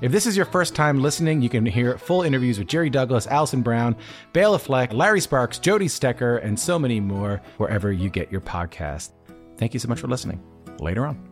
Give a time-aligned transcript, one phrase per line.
[0.00, 3.26] If this is your first time listening, you can hear full interviews with Jerry Douglas,
[3.26, 3.94] Alison Brown,
[4.32, 9.10] Bela Fleck, Larry Sparks, Jody Stecher, and so many more wherever you get your podcast.
[9.58, 10.42] Thank you so much for listening.
[10.78, 11.22] Later on.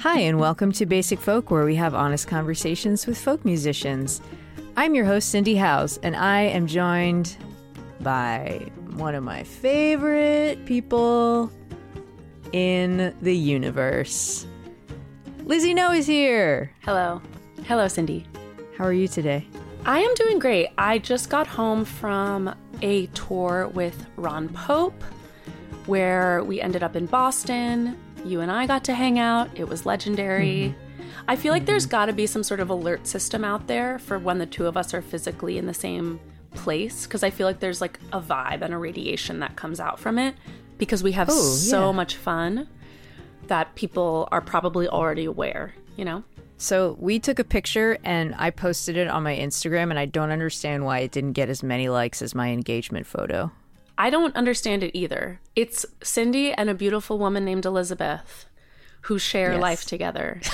[0.00, 4.20] Hi, and welcome to Basic Folk, where we have honest conversations with folk musicians.
[4.76, 7.36] I'm your host, Cindy Howes, and I am joined
[8.00, 11.50] by one of my favorite people
[12.52, 14.46] in the universe.
[15.44, 16.72] Lizzie No is here.
[16.82, 17.20] Hello.
[17.64, 18.26] Hello, Cindy.
[18.78, 19.46] How are you today?
[19.84, 20.68] I am doing great.
[20.78, 25.02] I just got home from a tour with Ron Pope
[25.86, 27.98] where we ended up in Boston.
[28.24, 29.50] You and I got to hang out.
[29.54, 30.74] It was legendary.
[30.74, 30.89] Mm-hmm.
[31.28, 34.18] I feel like there's got to be some sort of alert system out there for
[34.18, 36.20] when the two of us are physically in the same
[36.54, 39.98] place because I feel like there's like a vibe and a radiation that comes out
[40.00, 40.34] from it
[40.78, 41.92] because we have Oh, so yeah.
[41.92, 42.66] much fun
[43.46, 46.24] that people are probably already aware, you know?
[46.56, 50.30] So, we took a picture and I posted it on my Instagram, and I don't
[50.30, 53.50] understand why it didn't get as many likes as my engagement photo.
[53.96, 55.40] I don't understand it either.
[55.56, 58.44] It's Cindy and a beautiful woman named Elizabeth
[59.02, 59.60] who share Yes.
[59.60, 60.40] life together.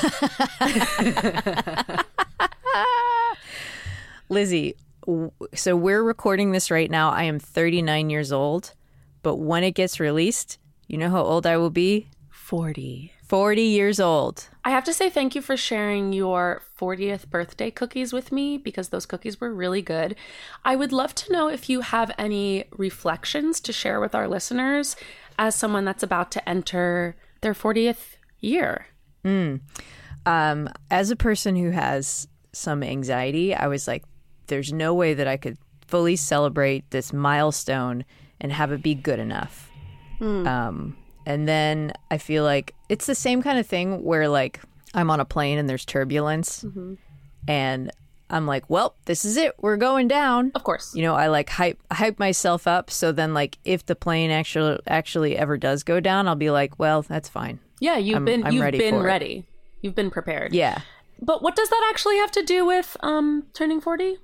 [4.28, 4.74] Lizzie,
[5.06, 7.10] w- so we're recording this right now.
[7.10, 8.74] I am 39 years old,
[9.22, 12.08] but when it gets released, you know how old I will be?
[12.30, 13.12] 40.
[13.24, 14.48] 40 years old.
[14.64, 18.88] I have to say thank you for sharing your 40th birthday cookies with me because
[18.90, 20.14] those cookies were really good.
[20.64, 24.94] I would love to know if you have any reflections to share with our listeners
[25.38, 28.86] as someone that's about to enter their 40th year.
[30.24, 34.04] Um, as a person who has some anxiety, I was like,
[34.48, 38.04] there's no way that I could fully celebrate this milestone
[38.40, 39.70] and have it be good enough.
[40.46, 40.96] Um,
[41.26, 44.60] and then I feel like it's the same kind of thing where like
[44.94, 46.64] I'm on a plane and there's turbulence,
[47.48, 47.90] and
[48.28, 49.54] I'm like, well, this is it.
[49.58, 50.50] We're going down.
[50.54, 50.94] Of course.
[50.94, 54.78] You know, I like hype hype myself up so then like if the plane actually
[54.86, 57.60] actually ever does go down, I'll be like, well, that's fine.
[57.80, 59.06] Yeah, you've I'm- been I'm you've ready been for it.
[59.06, 59.44] ready.
[59.82, 60.52] You've been prepared.
[60.54, 60.80] Yeah.
[61.22, 64.16] But what does that actually have to do with um turning 40?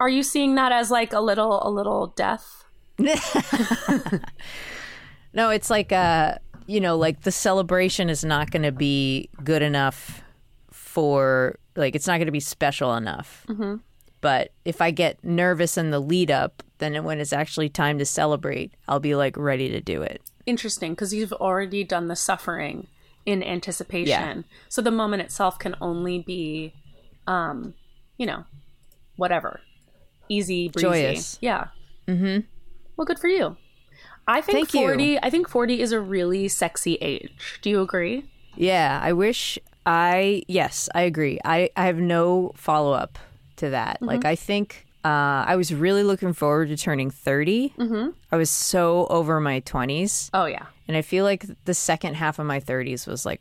[0.00, 2.64] Are you seeing that as like a little a little death?
[5.36, 9.62] No, it's like uh, you know, like the celebration is not going to be good
[9.62, 10.22] enough
[10.94, 13.44] for like it's not going to be special enough.
[13.48, 13.76] Mm-hmm.
[14.20, 18.04] But if I get nervous in the lead up, then when it's actually time to
[18.04, 20.22] celebrate, I'll be like ready to do it.
[20.46, 22.86] Interesting because you've already done the suffering
[23.26, 24.44] in anticipation.
[24.68, 26.72] So the moment itself can only be
[27.26, 27.74] um
[28.16, 28.44] you know,
[29.16, 29.60] whatever.
[30.28, 30.86] Easy, breezy.
[30.86, 31.38] Joyous.
[31.40, 31.66] Yeah.
[32.06, 32.44] Mhm.
[32.96, 33.56] Well, good for you.
[34.28, 34.80] I think Thank you.
[34.88, 37.58] 40 I think 40 is a really sexy age.
[37.62, 38.30] Do you agree?
[38.56, 41.38] Yeah, I wish I yes, I agree.
[41.44, 43.18] I I have no follow up
[43.56, 44.00] to that.
[44.02, 47.74] Like I think uh, I was really looking forward to turning 30.
[47.78, 48.10] Mm-hmm.
[48.32, 50.30] I was so over my 20s.
[50.32, 50.66] Oh yeah.
[50.88, 53.40] And I feel like the second half of my 30s was like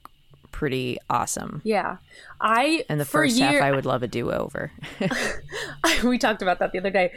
[0.51, 1.61] pretty awesome.
[1.63, 1.97] Yeah.
[2.41, 4.71] I And the first year- half, I would love a do over.
[6.03, 7.11] we talked about that the other day.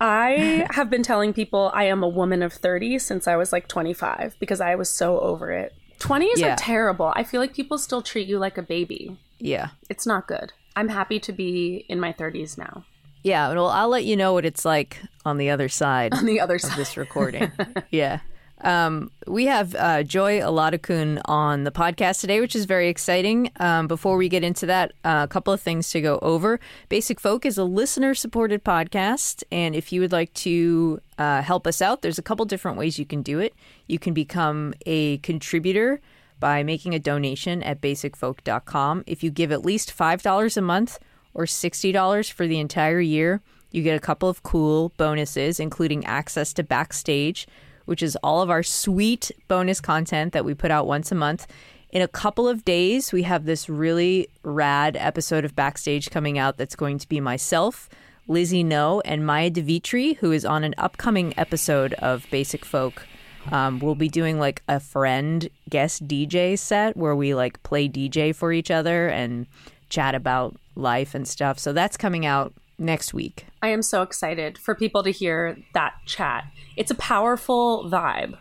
[0.00, 3.68] I have been telling people I am a woman of 30 since I was like
[3.68, 5.74] 25 because I was so over it.
[6.02, 6.52] 20s Yeah.
[6.54, 7.12] are terrible.
[7.16, 9.16] I feel like people still treat you like a baby.
[9.38, 9.68] yeah.
[9.88, 10.52] It's not good.
[10.76, 12.84] I'm happy to be in my 30s now.
[13.22, 13.48] Yeah.
[13.52, 16.58] Well, I'll let you know what it's like on the other side On the other
[16.58, 16.80] side of side.
[16.80, 17.52] this recording.
[17.90, 18.20] yeah.
[18.62, 23.50] Um, we have uh, Joy Oladokun on the podcast today, which is very exciting.
[23.58, 26.60] Um, before we get into that, uh, a couple of things to go over.
[26.88, 29.42] Basic Folk is a listener supported podcast.
[29.50, 32.98] And if you would like to uh, help us out, there's a couple different ways
[32.98, 33.54] you can do it.
[33.88, 36.00] You can become a contributor
[36.38, 39.04] by making a donation at basicfolk.com.
[39.06, 40.98] If you give at least $5 a month
[41.34, 46.52] or $60 for the entire year, you get a couple of cool bonuses, including access
[46.54, 47.46] to Backstage,
[47.84, 51.46] which is all of our sweet bonus content that we put out once a month.
[51.90, 56.56] In a couple of days, we have this really rad episode of Backstage coming out
[56.56, 57.88] that's going to be myself,
[58.26, 63.06] Lizzie No and Maya de Vitry, who is on an upcoming episode of Basic Folk.
[63.50, 68.34] Um, we'll be doing like a friend guest DJ set where we like play DJ
[68.34, 69.46] for each other and
[69.88, 71.58] chat about life and stuff.
[71.58, 73.46] So that's coming out next week.
[73.62, 76.44] I am so excited for people to hear that chat.
[76.76, 78.36] It's a powerful vibe,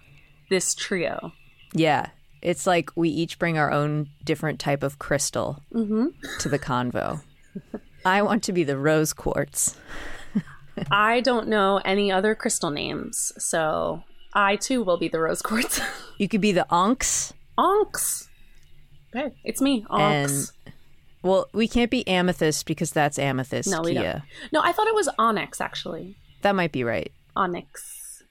[0.49, 1.31] this trio.
[1.73, 2.07] Yeah.
[2.41, 6.07] It's like we each bring our own different type of crystal mm-hmm.
[6.39, 7.21] to the convo.
[8.05, 9.77] I want to be the rose quartz.
[10.91, 14.03] I don't know any other crystal names, so
[14.33, 15.79] I too will be the rose quartz.
[16.17, 17.33] You could be the onks.
[17.57, 18.27] Onks.
[19.15, 20.53] Okay, it's me, Onks.
[21.23, 23.69] Well, we can't be amethyst because that's amethyst.
[23.69, 24.03] no, we Kia.
[24.03, 24.23] don't.
[24.51, 26.15] No, I thought it was onyx actually.
[26.41, 27.11] That might be right.
[27.35, 28.23] Onyx.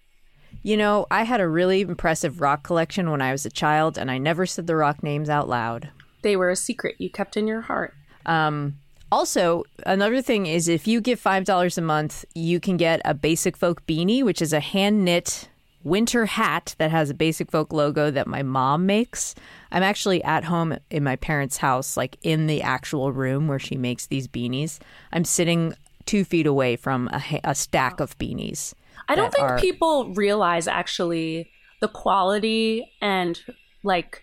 [0.62, 4.10] You know, I had a really impressive rock collection when I was a child, and
[4.10, 5.90] I never said the rock names out loud.
[6.22, 7.94] They were a secret you kept in your heart.
[8.26, 8.76] Um,
[9.10, 13.56] also, another thing is if you give $5 a month, you can get a Basic
[13.56, 15.48] Folk beanie, which is a hand knit
[15.82, 19.35] winter hat that has a Basic Folk logo that my mom makes.
[19.73, 23.77] I'm actually at home in my parents' house, like in the actual room where she
[23.77, 24.79] makes these beanies.
[25.12, 25.75] I'm sitting
[26.06, 28.75] two feet away from a, a stack of beanies.
[29.09, 31.50] I don't think are- people realize actually
[31.81, 33.41] the quality and
[33.83, 34.23] like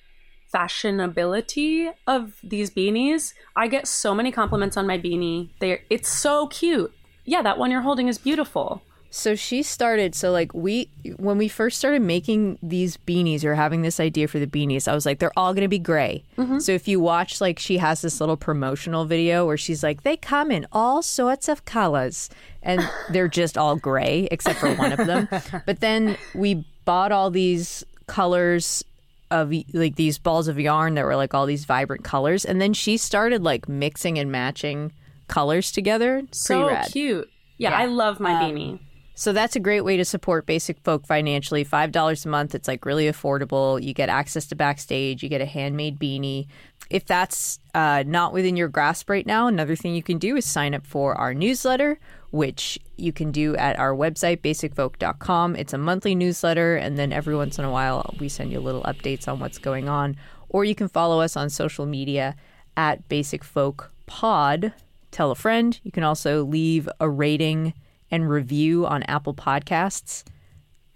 [0.53, 3.33] fashionability of these beanies.
[3.55, 5.49] I get so many compliments on my beanie.
[5.59, 6.93] They it's so cute.
[7.25, 8.81] Yeah, that one you're holding is beautiful.
[9.17, 10.13] So she started.
[10.13, 14.37] So like we, when we first started making these beanies or having this idea for
[14.37, 16.23] the beanies, I was like, they're all going to be gray.
[16.37, 16.59] Mm-hmm.
[16.59, 20.17] So if you watch, like she has this little promotional video where she's like, they
[20.17, 22.29] come in all sorts of colors,
[22.61, 25.27] and they're just all gray except for one of them.
[25.65, 28.83] but then we bought all these colors
[29.31, 32.71] of like these balls of yarn that were like all these vibrant colors, and then
[32.71, 34.91] she started like mixing and matching
[35.27, 36.17] colors together.
[36.17, 36.91] Pretty So rad.
[36.91, 37.29] cute.
[37.57, 38.79] Yeah, I love my um, beanie.
[39.19, 41.65] So that's a great way to support Basic Folk financially.
[41.65, 42.53] $5 a month.
[42.53, 43.81] It's like really affordable.
[43.81, 46.45] You get access to backstage, you get a handmade beanie.
[46.91, 50.45] If that's uh, not within your grasp right now, another thing you can do is
[50.45, 51.97] sign up for our newsletter,
[52.29, 55.55] which you can do at our website, basicfolk.com.
[55.55, 58.83] It's a monthly newsletter, and then every once in a while, we send you little
[58.83, 60.15] updates on what's going on.
[60.49, 62.35] Or you can follow us on social media
[62.77, 64.73] at Basic Folk Pod.
[65.09, 65.79] Tell a friend.
[65.83, 67.73] You can also leave a rating
[68.09, 70.23] and review on Apple Podcasts.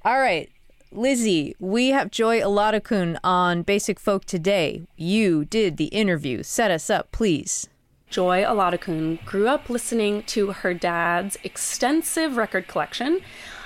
[0.04, 0.50] All right,
[0.92, 4.84] Lizzie, we have Joy Oladokun on Basic Folk today.
[4.98, 6.44] You did the interview.
[6.44, 7.70] Set us up, please.
[8.10, 13.22] Joy Oladokun grew up listening to her dad's extensive record collection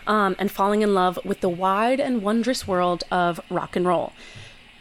[0.05, 4.13] um, and falling in love with the wide and wondrous world of rock and roll.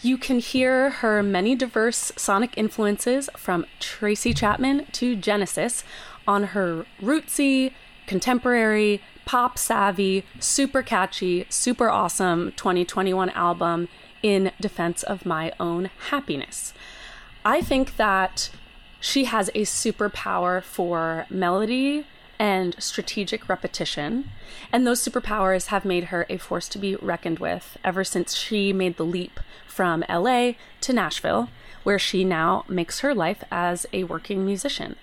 [0.03, 5.83] You can hear her many diverse sonic influences from Tracy Chapman to Genesis
[6.29, 7.73] on her rootsy,
[8.07, 13.89] contemporary, pop savvy, super catchy, super awesome 2021 album,
[14.23, 16.73] In Defense of My Own Happiness.
[17.45, 18.51] I think that
[19.01, 22.07] she has a superpower for melody
[22.39, 24.31] and strategic repetition.
[24.73, 28.73] And those superpowers have made her a force to be reckoned with ever since she
[28.73, 30.53] made the leap from LA
[30.83, 31.49] to Nashville,
[31.83, 34.97] where she now makes her life as a working musician.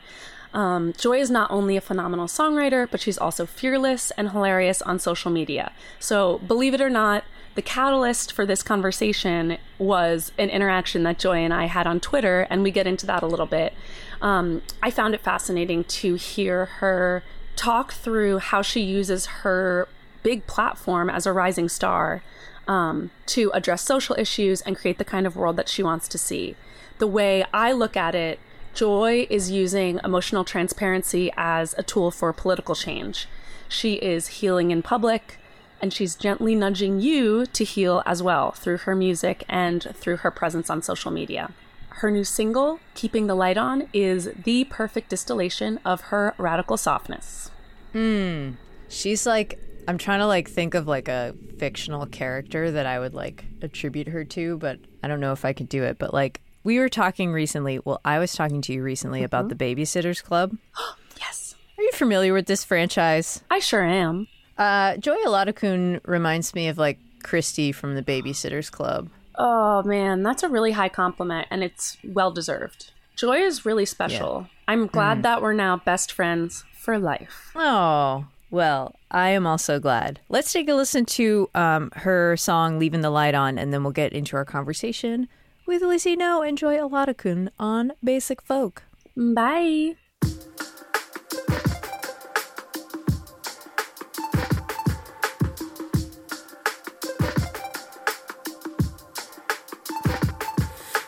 [0.54, 5.00] Um, Joy is not only a phenomenal songwriter, but she's also fearless and hilarious on
[5.00, 5.72] social media.
[6.00, 7.24] So, believe it or not,
[7.56, 12.48] the catalyst for this conversation was an interaction that Joy and I had on Twitter,
[12.50, 13.74] and we get into that a little bit.
[14.22, 17.24] Um, I found it fascinating to hear her
[17.56, 19.88] talk through how she uses her
[20.24, 22.24] big platform as a rising star
[22.68, 26.18] um, to address social issues and create the kind of world that she wants to
[26.18, 26.56] see.
[27.00, 28.40] The way I look at it,
[28.74, 33.28] Joy is using emotional transparency as a tool for political change.
[33.68, 35.38] She is healing in public,
[35.82, 40.32] and she's gently nudging you to heal as well through her music and through her
[40.32, 41.52] presence on social media.
[41.90, 47.52] Her new single, Keeping the Light On, is the perfect distillation of her radical softness.
[47.94, 48.56] Mm.
[48.88, 53.14] She's like, I'm trying to like think of like a fictional character that I would
[53.14, 55.98] like attribute her to, but I don't know if I could do it.
[55.98, 57.80] But like, we were talking recently.
[57.84, 60.58] Well, I was talking to you recently about the Babysitters Club.
[61.20, 63.44] Yes, Are you familiar with this franchise?
[63.52, 64.28] I sure am.
[64.58, 69.10] Uh, Joy Oladokun reminds me of like Kristy from the Babysitters Club.
[69.36, 72.92] Oh man, that's a really high compliment, and it's well deserved.
[73.16, 74.48] Joy is really special.
[74.68, 77.52] I'm glad that we're now best friends for life.
[77.56, 80.20] Oh, well, I am also glad.
[80.28, 83.94] Let's take a listen to um, her song Leaving the Light On, and then we'll
[83.94, 85.28] get into our conversation
[85.66, 88.84] with Lizzie No, and Joy Oladokun on Basic Folk.
[89.16, 89.96] Bye.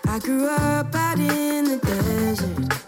[0.05, 2.82] I grew up out in the desert.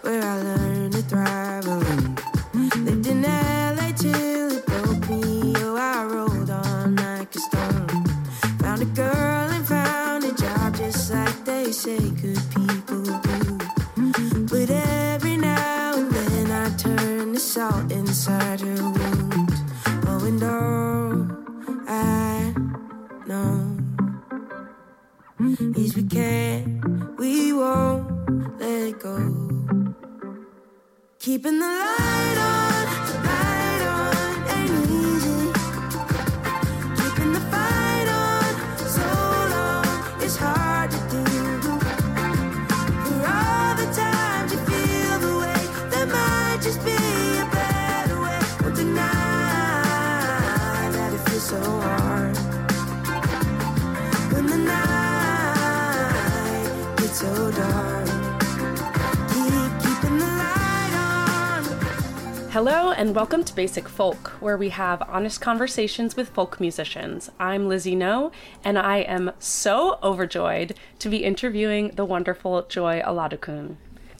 [63.16, 67.30] Welcome to Basic Folk, where we have honest conversations with folk musicians.
[67.40, 68.30] I'm Lizzie No,
[68.62, 73.76] and I am so overjoyed to be interviewing the wonderful Joy Oladokun.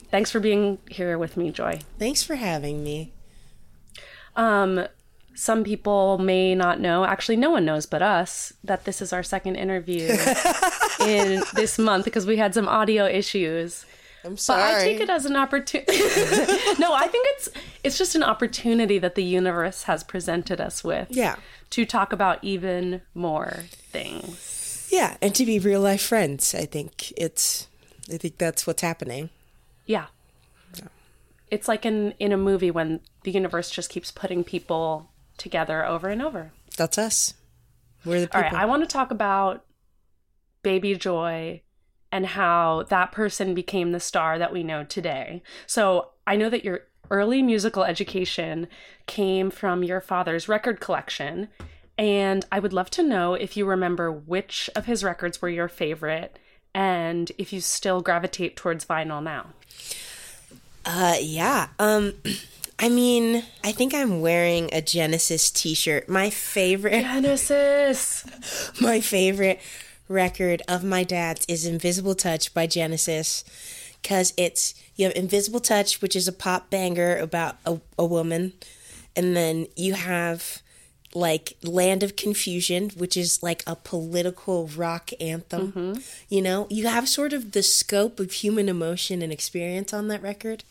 [0.09, 1.81] Thanks for being here with me, Joy.
[1.99, 3.13] Thanks for having me.
[4.35, 4.87] Um,
[5.35, 9.21] some people may not know, actually, no one knows but us, that this is our
[9.21, 10.07] second interview
[11.01, 13.85] in this month because we had some audio issues.
[14.27, 14.49] I'm But.
[14.49, 15.91] I take it as an opportunity.
[16.79, 17.49] no, I think it's
[17.83, 21.07] it's just an opportunity that the universe has presented us with.
[21.09, 21.37] Yeah.
[21.71, 24.87] To talk about even more things.
[24.91, 26.53] yeah, and to be real life friends.
[26.53, 27.67] I think it's
[28.13, 29.29] I think that's what's happening.
[29.85, 30.07] Yeah.
[31.49, 36.09] It's like in in a movie when the universe just keeps putting people together over
[36.09, 36.51] and over.
[36.75, 37.33] That's us.
[38.03, 38.41] We're the people.
[38.41, 39.65] right, I want to talk about
[40.63, 41.61] Baby Joy
[42.11, 45.41] and how that person became the star that we know today.
[45.65, 48.67] So I know that your early musical education
[49.05, 51.49] came from your father's record collection.
[51.97, 55.67] And I would love to know if you remember which of his records were your
[55.67, 56.37] favorite
[56.75, 59.47] and if you still gravitate towards vinyl now.
[60.85, 61.69] Uh yeah.
[61.79, 62.13] Um
[62.79, 66.07] I mean, I think I'm wearing a Genesis t-shirt.
[66.07, 68.23] My favorite Genesis!
[68.81, 69.59] my favorite
[70.07, 73.43] record of my dad's is Invisible Touch by Genesis
[74.03, 78.53] cuz it's you have Invisible Touch which is a pop banger about a, a woman
[79.15, 80.61] and then you have
[81.13, 85.71] like Land of Confusion which is like a political rock anthem.
[86.29, 90.21] You know, you have sort of the scope of human emotion and experience on that
[90.21, 90.63] record.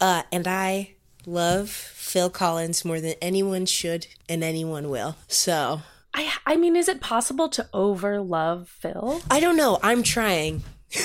[0.00, 0.92] Uh and I
[1.26, 5.16] love Phil Collins more than anyone should and anyone will.
[5.28, 5.82] So,
[6.14, 9.22] I, I mean, is it possible to over love Phil?
[9.30, 9.78] I don't know.
[9.82, 10.62] I'm trying.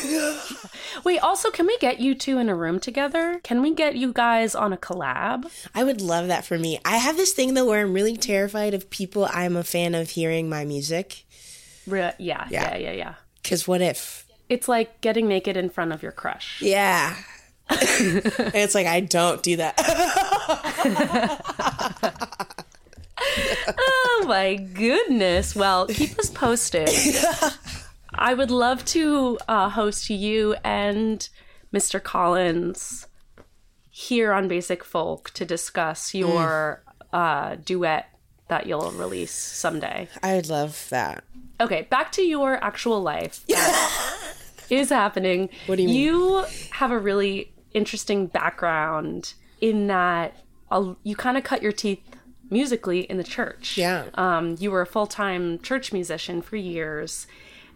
[1.05, 3.39] Wait, also, can we get you two in a room together?
[3.43, 5.49] Can we get you guys on a collab?
[5.73, 6.79] I would love that for me.
[6.83, 10.09] I have this thing though where I'm really terrified of people I'm a fan of
[10.09, 11.23] hearing my music.
[11.85, 12.71] Re- yeah, Yeah.
[12.71, 13.13] yeah, yeah, yeah.
[13.45, 14.25] Cause what if?
[14.49, 16.61] It's like getting naked in front of your crush.
[16.61, 17.15] Yeah.
[17.69, 17.79] and
[18.55, 19.77] it's like I don't do that.
[23.79, 25.55] Oh my goodness.
[25.55, 26.89] Well, keep us posted.
[28.13, 31.27] I would love to uh, host you and
[31.73, 32.01] Mr.
[32.01, 33.07] Collins
[33.89, 38.09] here on Basic Folk to discuss your uh, duet
[38.47, 40.07] that you'll release someday.
[40.23, 41.23] I would love that.
[41.59, 43.43] Okay, back to your actual life.
[44.69, 45.49] is happening.
[45.65, 45.97] What do you mean?
[45.97, 50.35] You have a really interesting background in that
[50.71, 52.01] uh, you kind of cut your teeth
[52.49, 53.77] musically in the church.
[53.77, 54.05] Yeah.
[54.15, 57.27] Um, you were a full time church musician for years.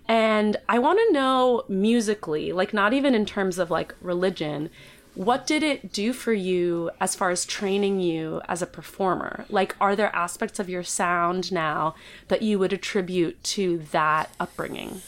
[0.08, 4.70] And I want to know musically, like not even in terms of like religion,
[5.14, 9.46] what did it do for you as far as training you as a performer?
[9.50, 11.96] Like, are there aspects of your sound now
[12.30, 15.02] that you would attribute to that upbringing?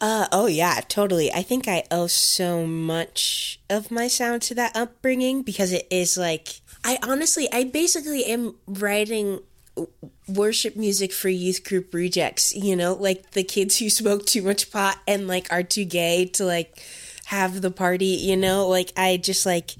[0.00, 1.32] Uh, oh yeah, totally.
[1.32, 6.16] I think I owe so much of my sound to that upbringing because it is
[6.16, 9.40] like I honestly, I basically am writing
[10.26, 12.54] worship music for youth group rejects.
[12.54, 16.24] You know, like the kids who smoke too much pot and like are too gay
[16.24, 16.82] to like
[17.26, 18.06] have the party.
[18.06, 19.72] You know, like I just like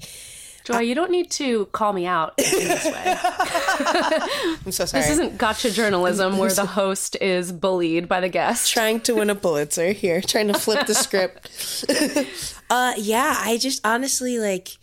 [0.65, 3.17] Joy, you don't need to call me out in this way.
[4.63, 5.01] I'm so sorry.
[5.01, 8.71] This isn't gotcha journalism where the host is bullied by the guest.
[8.71, 11.49] trying to win a Pulitzer here, trying to flip the script.
[12.69, 14.77] uh yeah, I just honestly like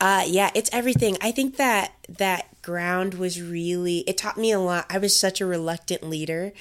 [0.00, 1.16] uh yeah, it's everything.
[1.20, 4.86] I think that that ground was really it taught me a lot.
[4.90, 6.52] I was such a reluctant leader,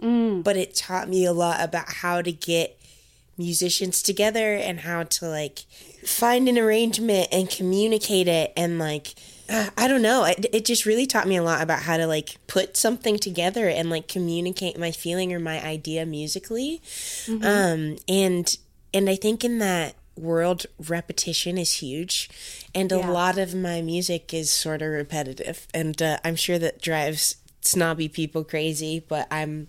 [0.00, 2.76] but it taught me a lot about how to get
[3.38, 5.60] musicians together and how to like
[6.04, 9.14] find an arrangement and communicate it and like
[9.76, 10.24] I don't know.
[10.24, 13.68] It, it just really taught me a lot about how to like put something together
[13.68, 16.80] and like communicate my feeling or my idea musically.
[17.42, 18.56] Um, and
[18.94, 22.28] and I think in that world, repetition is huge,
[22.74, 23.10] and a Yeah.
[23.10, 28.08] lot of my music is sort of repetitive, and uh, I'm sure that drives snobby
[28.08, 29.04] people crazy.
[29.06, 29.68] But I'm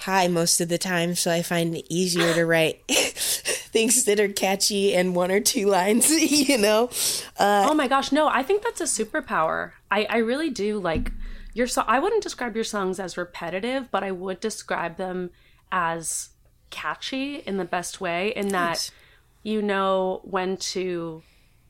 [0.00, 4.28] high most of the time, so I find it easier to write things that are
[4.28, 6.10] catchy and one or two lines.
[6.48, 6.90] You know.
[7.38, 9.72] oh my gosh, no, I think that's a superpower.
[9.90, 11.12] I, I really do like
[11.54, 11.84] your song.
[11.88, 15.30] I wouldn't describe your songs as repetitive, but I would describe them
[15.70, 16.30] as
[16.70, 18.90] catchy in the best way, in that Thanks.
[19.42, 21.22] You know when to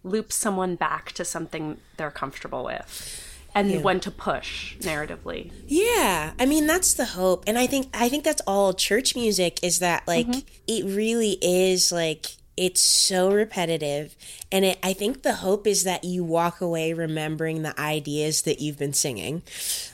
[0.02, 3.24] loop someone back to something they're comfortable with.
[3.54, 5.50] And when to push narratively.
[5.66, 9.58] Yeah, I mean that's the hope, and I think I think that's all church music
[9.64, 10.40] is that like mm-hmm.
[10.68, 14.16] it really is like it's so repetitive,
[14.50, 18.60] and it, I think the hope is that you walk away remembering the ideas that
[18.60, 19.42] you've been singing.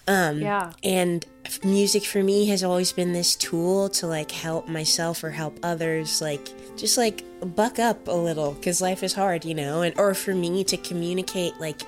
[0.08, 0.72] Um, Yeah.
[0.82, 1.26] and
[1.62, 6.22] music for me has always been this tool to like help myself or help others,
[6.22, 7.22] like just like
[7.54, 10.78] buck up a little because life is hard, you know, and or for me to
[10.78, 11.82] communicate like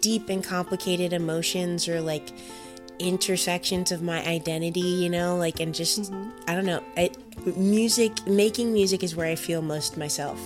[0.00, 2.30] deep and complicated emotions or like
[2.98, 6.30] intersections of my identity, you know, like and just mm-hmm.
[6.48, 6.82] I don't know.
[6.96, 7.10] I,
[7.56, 10.38] music, making music is where I feel most myself.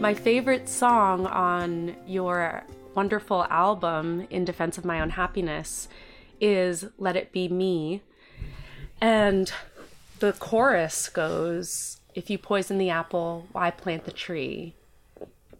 [0.00, 2.64] My favorite song on your
[2.94, 5.86] wonderful album, In Defense of My Own Happiness,
[6.40, 8.02] is Let It Be Me.
[9.00, 9.52] And
[10.18, 14.74] the chorus goes If you poison the apple, why plant the tree?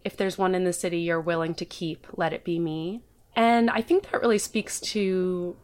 [0.03, 3.01] If there's one in the city you're willing to keep, let it be me.
[3.35, 5.55] And I think that really speaks to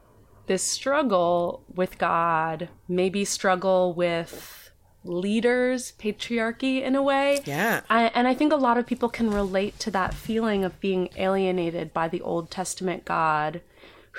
[0.47, 4.71] this struggle with God, maybe struggle with
[5.03, 7.41] leaders, patriarchy in a way.
[7.45, 7.81] Yeah.
[7.89, 11.09] I, and I think a lot of people can relate to that feeling of being
[11.15, 13.61] alienated by the Old Testament God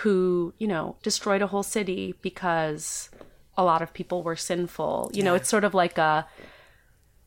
[0.01, 3.09] who, you know, destroyed a whole city because
[3.57, 5.11] a lot of people were sinful.
[5.13, 6.27] You know, it's sort of like a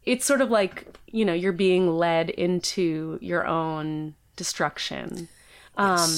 [0.03, 5.27] it's sort of like, you know, you're being led into your own destruction.
[5.77, 6.09] Um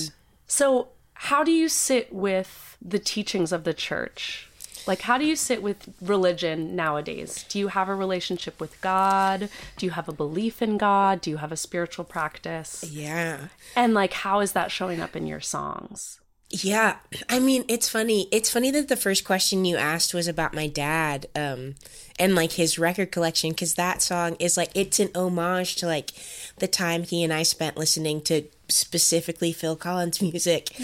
[0.48, 4.48] so how do you sit with the teachings of the church?
[4.88, 7.46] Like, how do you sit with religion nowadays?
[7.48, 9.50] Do you have a relationship with God?
[9.78, 11.22] Do you have a belief in God?
[11.22, 12.84] Do you have a spiritual practice?
[12.90, 13.50] Yeah.
[13.76, 16.20] And, like, how is that showing up in your songs?
[16.54, 16.98] Yeah,
[17.30, 18.28] I mean, it's funny.
[18.30, 21.76] It's funny that the first question you asked was about my dad, um,
[22.20, 26.12] and like his record collection, because that song is like it's an homage to like
[26.58, 30.76] the time he and I spent listening to specifically Phil Collins music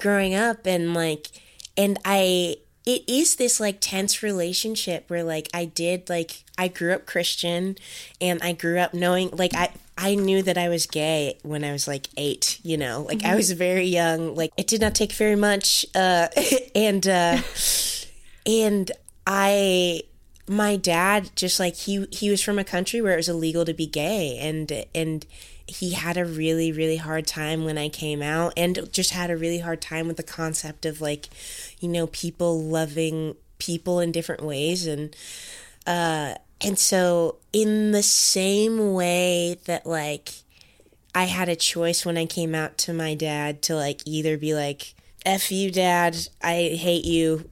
[0.00, 1.28] growing up, and like,
[1.76, 6.94] and I, it is this like tense relationship where like I did like I grew
[6.94, 7.76] up Christian,
[8.18, 11.72] and I grew up knowing like I I knew that I was gay when I
[11.72, 14.34] was like eight, you know, like I was very young.
[14.34, 15.84] Like it did not take very much.
[15.94, 16.28] Uh,
[16.74, 17.38] and, uh,
[18.46, 18.90] and
[19.26, 20.02] I,
[20.48, 23.74] my dad just like he, he was from a country where it was illegal to
[23.74, 25.26] be gay and, and
[25.66, 29.36] he had a really, really hard time when I came out and just had a
[29.36, 31.28] really hard time with the concept of like,
[31.80, 34.86] you know, people loving people in different ways.
[34.86, 35.14] And,
[35.86, 40.30] uh, and so, in the same way that, like,
[41.14, 44.54] I had a choice when I came out to my dad to, like, either be
[44.54, 44.94] like,
[45.26, 47.48] F you, dad, I hate you,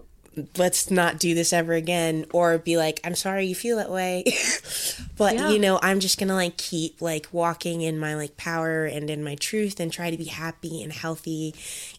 [0.56, 4.24] let's not do this ever again, or be like, I'm sorry you feel that way.
[5.16, 5.50] but, Yeah.
[5.50, 9.22] you know, I'm just gonna, like, keep, like, walking in my, like, power and in
[9.22, 11.54] my truth and try to be happy and healthy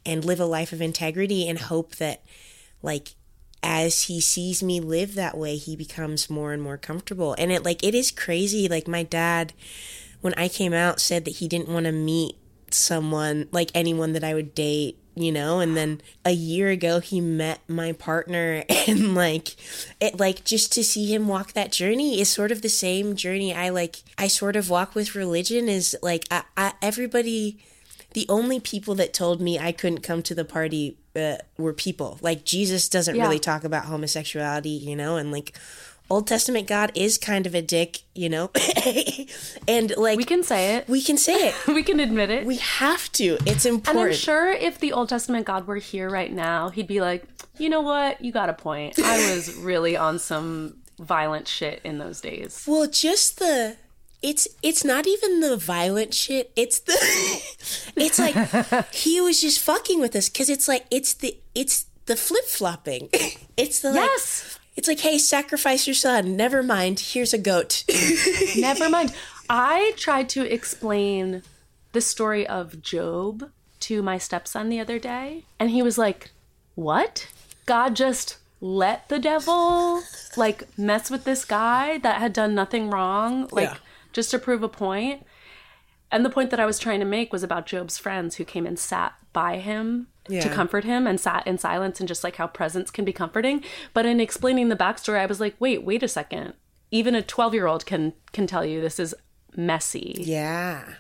[0.06, 2.22] and live a life of integrity and hope that,
[2.82, 3.10] like,
[3.64, 7.36] as he sees me live that way, he becomes more and more comfortable.
[7.38, 8.68] And it like it is crazy.
[8.68, 9.54] Like my dad,
[10.22, 12.36] when I came out, said that he didn't want to meet
[12.74, 15.60] someone like anyone that I would date, you know.
[15.60, 19.56] And then a year ago, he met my partner, and like
[20.00, 23.54] it, like just to see him walk that journey is sort of the same journey
[23.54, 23.98] I like.
[24.18, 25.70] I sort of walk with religion.
[25.70, 27.60] Is like I, I everybody
[28.14, 32.18] the only people that told me I couldn't come to the party uh, were people.
[32.22, 33.24] Like Jesus doesn't Yeah.
[33.24, 35.58] really talk about homosexuality, you know, and like
[36.10, 38.50] Old Testament God is kind of a dick, you know,
[39.68, 40.88] and like We can say it.
[40.88, 41.56] we can say it.
[41.68, 42.46] We can admit it.
[42.46, 43.38] We have to.
[43.46, 43.68] It's important.
[43.68, 44.14] and important.
[44.16, 47.24] I'm sure if the Old Testament God were here right now, he'd be like,
[47.58, 48.22] you know what?
[48.24, 49.00] You got a point.
[49.00, 52.64] I was really on some violent shit in those days.
[52.68, 53.78] Well, just the
[54.22, 56.52] it's it's not even the violent shit.
[56.56, 56.94] It's the
[57.96, 58.36] it's like
[58.94, 63.10] he was just fucking with us because it's like it's the it's the flip flopping.
[63.58, 64.58] It's the like, Yes.
[64.76, 66.36] It's like hey, sacrifice your son.
[66.36, 67.00] Never mind.
[67.00, 67.84] Here's a goat.
[68.58, 69.14] Never mind.
[69.50, 71.44] I tried to explain
[71.92, 76.32] the story of Job to my stepson the other day, and he was like,
[76.76, 77.28] What?
[77.66, 80.02] God just let the devil
[80.38, 83.78] like mess with this guy that had done nothing wrong, like Yeah.
[84.12, 85.26] Just to prove a point.
[86.12, 88.66] And the point that I was trying to make was about Job's friends who came
[88.66, 92.48] and sat by him to comfort him and sat in silence and just like how
[92.48, 93.64] presence can be comforting.
[93.94, 96.54] But in explaining the backstory, I was like, wait, wait a second.
[96.92, 99.16] Even a 12 year old can can tell you this is
[99.56, 100.96] messy yeah.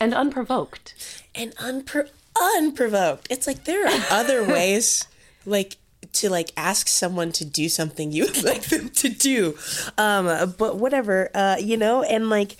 [0.00, 0.94] and unprovoked.
[1.34, 2.10] and unpro-
[2.56, 3.26] unprovoked.
[3.30, 5.06] It's like there are other ways,
[5.44, 5.76] like
[6.14, 9.56] to like ask someone to do something you would like them to do,
[9.98, 12.56] um, but whatever, uh, you know, and like,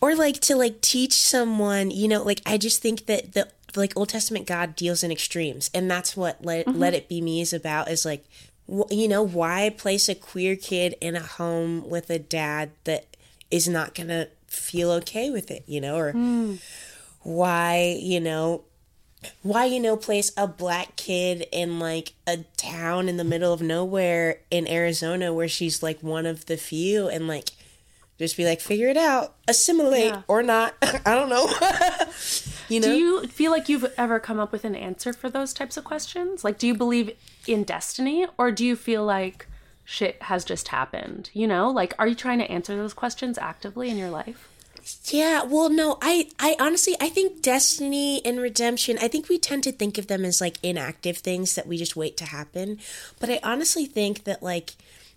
[0.00, 3.96] or like to like teach someone, you know, like I just think that the like
[3.96, 7.52] Old Testament God deals in extremes, and that's what let Let It Be Me is
[7.52, 7.90] about.
[7.90, 8.24] Is like,
[8.72, 13.06] wh- you know, why place a queer kid in a home with a dad that
[13.50, 16.12] is not gonna feel okay with it, you know, or
[17.22, 18.62] why you know
[19.42, 23.60] why you know place a black kid in like a town in the middle of
[23.62, 27.50] nowhere in Arizona where she's like one of the few and like
[28.18, 30.22] just be like figure it out assimilate Yeah.
[30.28, 31.46] or not I don't know
[32.68, 35.52] you know Do you feel like you've ever come up with an answer for those
[35.52, 36.44] types of questions?
[36.44, 37.10] Like, do you believe
[37.46, 39.46] in destiny or do you feel like
[39.84, 41.30] shit has just happened?
[41.34, 44.48] You know, like, are you trying to answer those questions actively in your life?
[45.06, 48.98] Yeah, well, no, I, I honestly, I think destiny and redemption.
[49.00, 51.96] I think we tend to think of them as like inactive things that we just
[51.96, 52.78] wait to happen.
[53.18, 54.74] But I honestly think that like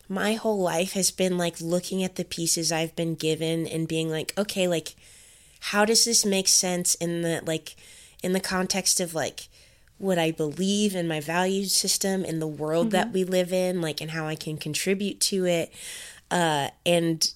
[0.07, 4.09] my whole life has been like looking at the pieces I've been given and being
[4.09, 4.95] like, okay, like
[5.59, 7.75] how does this make sense in the like
[8.23, 9.47] in the context of like
[9.97, 13.99] what I believe in my value system in the world that we live in, like
[13.99, 15.73] and how I can contribute to it,
[16.29, 17.31] uh, and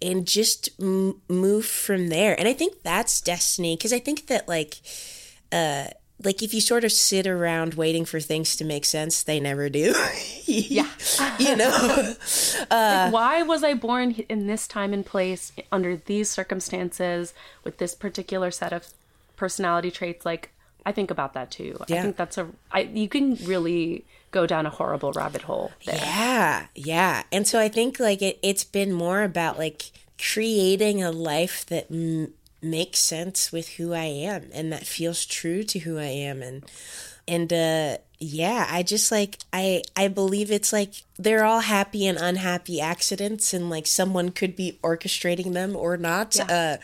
[0.00, 2.38] and just m- move from there.
[2.38, 4.80] And I think that's destiny because I think that like
[5.52, 5.86] uh
[6.22, 9.68] like if you sort of sit around waiting for things to make sense, they never
[9.68, 9.94] do.
[10.44, 10.88] yeah.
[11.38, 12.14] you know.
[12.70, 17.94] Like, why was I born in this time and place under these circumstances with this
[17.94, 18.88] particular set of
[19.36, 20.24] personality traits?
[20.24, 20.50] Like,
[20.86, 21.78] I think about that too.
[21.88, 21.98] Yeah.
[21.98, 25.96] I think that's a, I, you can really go down a horrible rabbit hole there.
[25.96, 27.22] Yeah, yeah.
[27.32, 31.90] And so I think like it, it's been more about like creating a life that
[31.90, 36.42] m- makes sense with who I am and that feels true to who I am
[36.42, 36.64] and
[37.28, 42.16] and uh yeah, I just like I I believe it's like they're all happy and
[42.18, 46.38] unhappy accidents and like someone could be orchestrating them or not.
[46.40, 46.78] Uh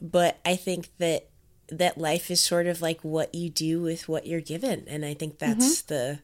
[0.00, 1.28] but I think that
[1.68, 5.14] that life is sort of like what you do with what you're given and I
[5.14, 6.20] think that's the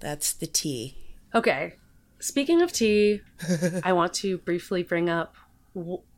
[0.00, 0.96] that's the tea.
[1.34, 1.74] Okay.
[2.18, 3.20] Speaking of tea,
[3.84, 5.36] I want to briefly bring up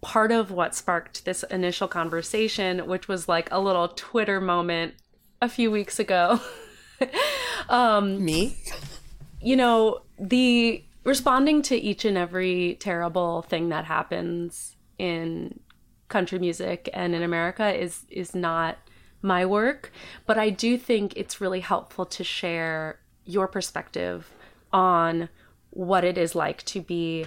[0.01, 4.95] part of what sparked this initial conversation, which was like a little Twitter moment
[5.41, 6.41] a few weeks ago.
[7.69, 8.57] um Me?
[9.41, 15.61] you know, the responding to each and every terrible thing that happens in
[16.15, 18.79] country music and in America is is not
[19.21, 19.91] my work,
[20.27, 24.31] but I do think it's really helpful to share your perspective
[24.73, 25.29] on
[25.71, 27.27] what it is like to be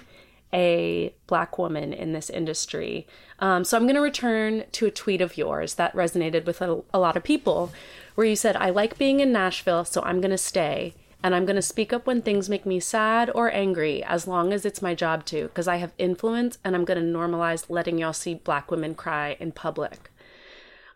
[0.54, 3.06] a black woman in this industry.
[3.40, 6.82] Um, so I'm going to return to a tweet of yours that resonated with a,
[6.94, 7.74] a lot of people,
[8.16, 10.94] where you said, I like being in Nashville, so I'm going to stay.
[11.24, 14.54] And I'm going to speak up when things make me sad or angry, as long
[14.54, 17.98] as it's my job to, because I have influence and I'm going to normalize letting
[17.98, 20.12] y'all see black women cry in public.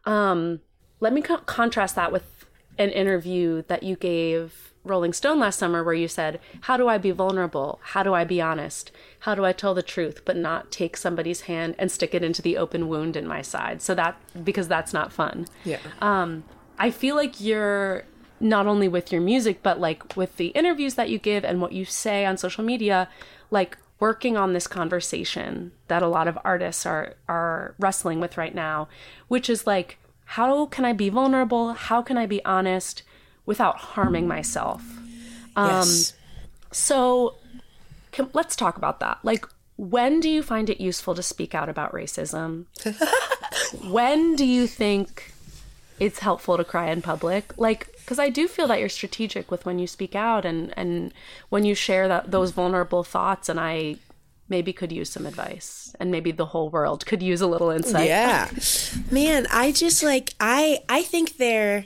[0.06, 0.62] Um,
[1.00, 2.46] let me co- contrast that with
[2.78, 6.98] an interview that you gave Rolling Stone last summer where you said, How do I
[6.98, 7.80] be vulnerable?
[7.84, 8.92] How do I be honest?
[9.22, 12.42] How do I tell the truth but not take somebody's hand and stick it into
[12.42, 13.82] the open wound in my side?
[13.82, 15.48] So that, because that's not fun.
[15.64, 15.80] Yeah.
[16.00, 16.44] Um,
[16.80, 18.06] I feel like you're
[18.42, 21.72] not only with your music, but like with the interviews that you give and what
[21.72, 23.08] you say on social media,
[23.50, 28.56] like working on this conversation that a lot of artists are are wrestling with right
[28.56, 28.88] now,
[29.28, 31.74] which is like, how can I be vulnerable?
[31.74, 33.04] How can I be honest
[33.46, 34.82] without harming myself?
[35.56, 36.14] Um, yes.
[36.72, 37.36] So
[38.12, 39.20] can, let's talk about that.
[39.24, 39.46] Like,
[39.78, 42.66] when do you find it useful to speak out about racism?
[43.90, 45.34] when do you think
[46.00, 47.58] it's helpful to cry in public?
[47.58, 51.14] Like, because I do feel that you're strategic with when you speak out and and
[51.48, 53.96] when you share that those vulnerable thoughts, and I
[54.50, 58.08] maybe could use some advice and maybe the whole world could use a little insight.
[58.08, 58.50] Yeah.
[59.10, 61.86] Man, I just like I I think there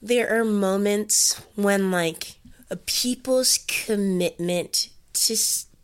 [0.00, 2.36] there are moments when like
[2.70, 5.36] a people's commitment to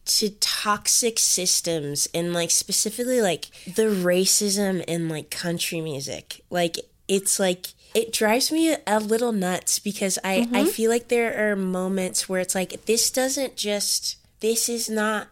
[0.06, 6.40] to toxic systems and like specifically like the racism in like country music.
[6.48, 10.64] Like it's like it drives me a, little nuts because I I mm-hmm.
[10.66, 15.28] feel like there are moments where it's like this doesn't just this is not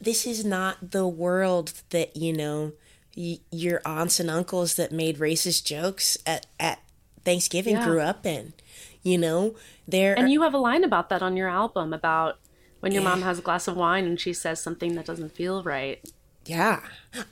[0.00, 2.72] this is not the world that you know
[3.16, 6.80] y- your aunts and uncles that made racist jokes at at
[7.24, 7.84] Thanksgiving Yeah.
[7.84, 8.54] grew up in.
[9.02, 9.54] You know,
[9.86, 12.38] there And are- you have a line about that on your album about
[12.80, 13.10] when your Yeah.
[13.10, 16.00] mom has a glass of wine and she says something that doesn't feel right.
[16.46, 16.80] Yeah.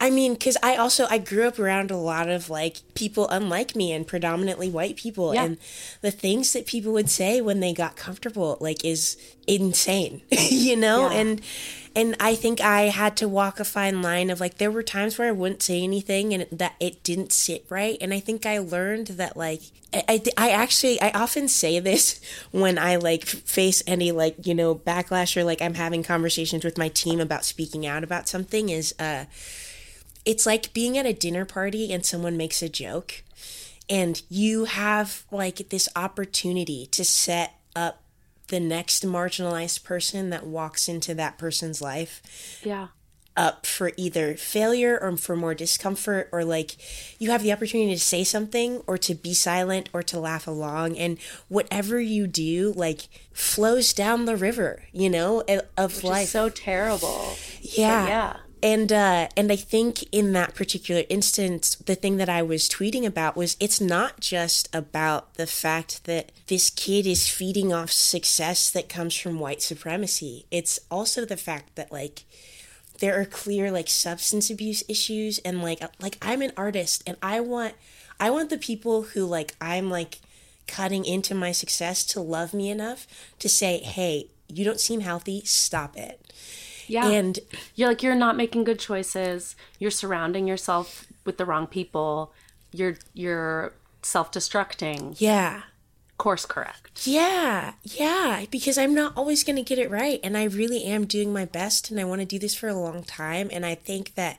[0.00, 3.76] I mean, because I also I grew up around a lot of like people unlike
[3.76, 5.44] me and predominantly white people, Yeah.
[5.44, 5.58] and
[6.00, 11.10] the things that people would say when they got comfortable like is insane, you know.
[11.10, 11.18] Yeah.
[11.18, 11.40] And
[11.96, 15.18] and I think I had to walk a fine line of like there were times
[15.18, 18.58] where I wouldn't say anything and that it didn't sit right, and I think I
[18.58, 19.60] learned that like
[19.92, 24.54] I, I, I actually I often say this when I like face any like you
[24.54, 28.68] know backlash or like I'm having conversations with my team about speaking out about something
[28.68, 29.24] is uh
[30.24, 33.22] it's like being at a dinner party and someone makes a joke
[33.88, 38.03] and you have like this opportunity to set up
[38.54, 42.22] the next marginalized person that walks into that person's life
[42.62, 42.88] Yeah.
[43.36, 46.76] up for either failure or for more discomfort or like
[47.18, 50.96] you have the opportunity to say something or to be silent or to laugh along
[50.96, 55.42] and whatever you do like flows down the river you know
[55.76, 57.34] of- Which life so terrible.
[57.60, 58.02] yeah.
[58.04, 58.36] But yeah.
[58.64, 63.04] And uh and I think in that particular instance the thing that I was tweeting
[63.04, 68.70] about was it's not just about the fact that this kid is feeding off success
[68.70, 70.46] that comes from white supremacy.
[70.50, 72.24] It's also the fact that like
[73.00, 77.40] there are clear like substance abuse issues and like like I'm an artist and I
[77.40, 77.74] want
[78.18, 80.20] I want the people who like I'm like
[80.66, 83.06] cutting into my success to love me enough
[83.40, 85.42] to say, "Hey, you don't seem healthy.
[85.44, 86.32] Stop it."
[86.86, 87.08] Yeah.
[87.08, 87.38] And
[87.74, 89.56] you're like you're not making good choices.
[89.78, 92.32] You're surrounding yourself with the wrong people.
[92.72, 95.16] You're you're self-destructing.
[95.18, 95.62] yeah.
[96.16, 97.06] Course correct.
[97.08, 100.20] Yeah, yeah, because I'm not always going to get it right.
[100.22, 102.74] And I really am doing my best, and I want to do this for a
[102.74, 103.48] long time.
[103.52, 104.38] And I think that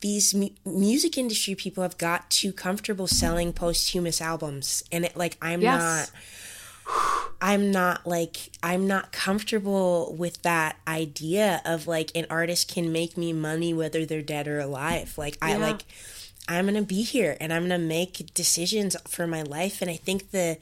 [0.00, 4.82] these mu- music industry people have got too comfortable selling posthumous albums.
[4.90, 5.78] And it, like, I'm Yes.
[6.10, 6.10] not.
[7.40, 13.16] I'm not like I'm not comfortable with that idea of like an artist can make
[13.16, 15.16] me money whether they're dead or alive.
[15.16, 15.82] Like I like
[16.48, 19.90] I'm going to be here and I'm going to make decisions for my life and
[19.90, 20.58] I think the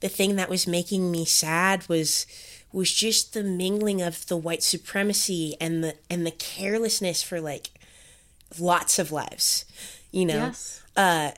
[0.00, 2.26] the thing that was making me sad was
[2.72, 7.70] was just the mingling of the white supremacy and the and the carelessness for like
[8.58, 9.64] lots of lives.
[10.10, 10.82] You know Yes.
[10.96, 11.30] uh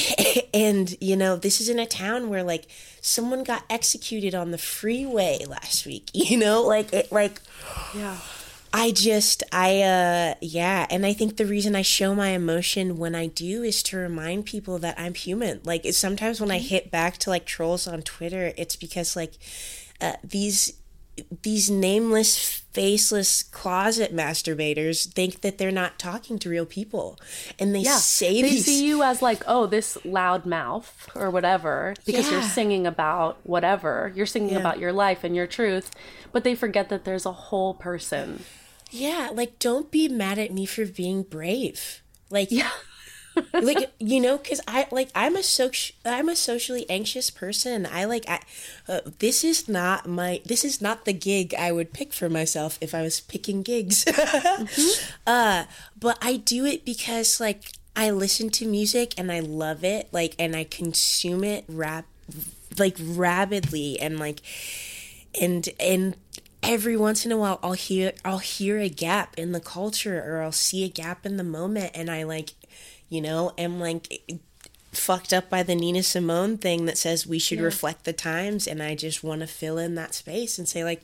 [0.54, 2.66] and you know this is in a town where like
[3.00, 7.40] someone got executed on the freeway last week you know like it like
[7.96, 8.16] Yeah.
[8.72, 13.14] i just i uh yeah and i think the reason i show my emotion when
[13.14, 16.90] i do is to remind people that i'm human like it's sometimes when i hit
[16.90, 19.32] back to like trolls on twitter it's because like
[20.00, 20.74] uh, these
[21.42, 22.38] these nameless
[22.72, 27.18] faceless closet masturbators think that they're not talking to real people
[27.58, 27.96] and they Yeah.
[27.98, 32.40] say they these see you as like, oh, this loud mouth or whatever, because you're
[32.42, 34.10] singing about whatever.
[34.14, 34.60] You're singing Yeah.
[34.60, 35.90] about your life and your truth,
[36.32, 38.44] but they forget that there's a whole person.
[38.90, 42.00] Yeah, like don't be mad at me for being brave.
[42.30, 42.70] Like yeah.
[43.54, 45.70] like you know cuz I like I'm a so
[46.04, 47.86] I'm a socially anxious person.
[47.90, 48.40] I like I
[48.88, 52.78] uh, this is not my this is not the gig I would pick for myself
[52.80, 54.04] if I was picking gigs.
[55.26, 55.64] Uh
[55.98, 60.34] but I do it because like I listen to music and I love it like
[60.38, 62.06] and I consume it rap
[62.78, 64.40] like rabidly and like
[65.40, 66.16] and and
[66.62, 70.42] every once in a while I'll hear I'll hear a gap in the culture or
[70.42, 72.54] I'll see a gap in the moment and I like
[73.12, 74.40] you know am like
[74.92, 78.82] fucked up by the Nina Simone thing that says we should reflect the times and
[78.82, 81.02] I just want to fill in that space and say like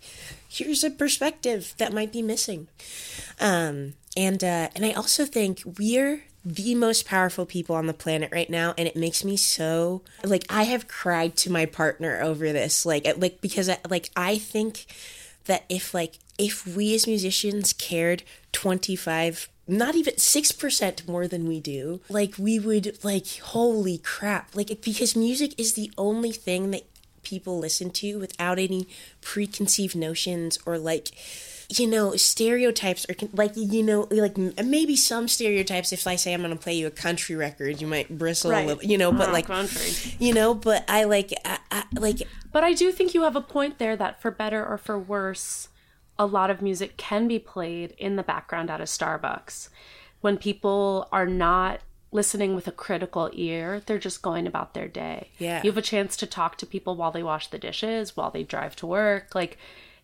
[0.48, 2.68] here's a perspective that might be missing.
[3.40, 8.30] Um and uh and I also think we're the most powerful people on the planet
[8.30, 12.52] right now and it makes me so like I have cried to my partner over
[12.52, 14.84] this like like because I, like I think
[15.46, 21.60] that if like if we as musicians cared 25 not even 6% more than we
[21.60, 22.00] do.
[22.08, 24.56] Like we would like holy crap.
[24.56, 26.82] Like because music is the only thing that
[27.22, 28.88] people listen to without any
[29.20, 31.10] preconceived notions or like
[31.68, 35.92] you know stereotypes or like you know like maybe some stereotypes.
[35.92, 38.64] If i say i'm going to play you a country record you might bristle a
[38.64, 39.90] little you know but Oh, like country.
[40.18, 43.42] you know but i like I, I, like But I do think you have a
[43.42, 45.68] point there that for better or for worse,
[46.18, 49.68] a lot of music can be played in the background at a Starbucks.
[50.20, 55.30] When people are not listening with a critical ear, they're just going about their day.
[55.38, 55.62] Yeah.
[55.62, 58.42] You have a chance to talk to people while they wash the dishes, while they
[58.42, 59.34] drive to work.
[59.34, 59.58] Like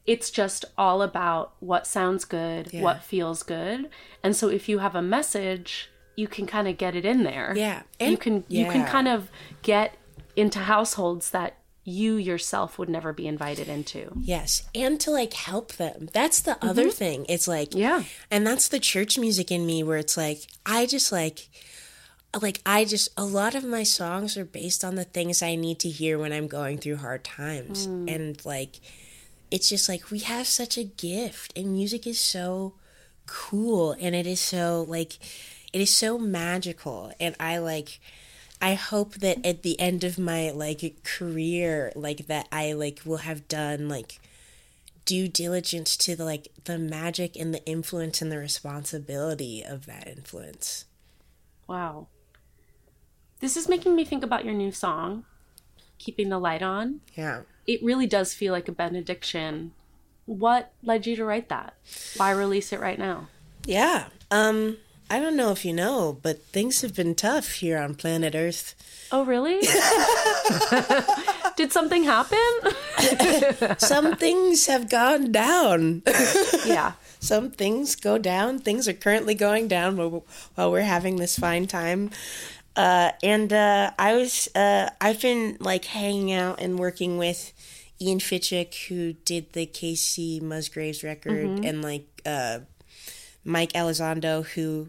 [0.06, 2.82] it's just all about what sounds good, Yeah.
[2.82, 3.88] what feels good.
[4.22, 7.54] And so if you have a message, you can kind of get it in there.
[7.56, 7.82] Yeah.
[7.98, 9.30] And, you can you can kind of
[9.62, 9.96] get
[10.36, 14.10] into households that you yourself would never be invited into.
[14.18, 16.08] Yes, and to like help them.
[16.12, 16.68] That's the mm-hmm.
[16.68, 17.26] other thing.
[17.28, 18.04] It's like Yeah.
[18.30, 21.48] and that's the church music in me where it's like I just like
[22.40, 25.78] like I just a lot of my songs are based on the things I need
[25.80, 27.86] to hear when I'm going through hard times.
[27.86, 28.14] Mm.
[28.14, 28.80] And like
[29.50, 32.74] it's just like we have such a gift and music is so
[33.26, 35.18] cool and it is so like
[35.72, 38.00] it is so magical and I like
[38.64, 43.18] I hope that at the end of my like career like that I like will
[43.18, 44.18] have done like
[45.04, 50.08] due diligence to the like the magic and the influence and the responsibility of that
[50.08, 50.86] influence.
[51.66, 52.06] Wow.
[53.40, 55.26] This is making me think about your new song,
[55.98, 57.02] Keeping the Light On.
[57.14, 57.42] Yeah.
[57.66, 59.72] It really does feel like a benediction.
[60.24, 61.74] What led you to write that?
[62.16, 63.28] Why release it right now?
[63.66, 64.06] Yeah.
[64.30, 64.78] Um
[65.10, 68.74] I don't know if you know, but things have been tough here on planet Earth.
[69.12, 69.60] Oh, really?
[71.56, 72.38] Did something happen?
[73.78, 76.02] Some things have gone down.
[76.64, 76.92] yeah.
[77.20, 78.58] Some things go down.
[78.58, 80.24] Things are currently going down while,
[80.56, 82.10] while we're having this fine time.
[82.76, 87.52] Uh, and uh, I was uh, I've been like hanging out and working with
[88.00, 92.60] Ian Fitchuk, who did the Kacey Musgraves record, and like uh,
[93.44, 94.88] Mike Elizondo, who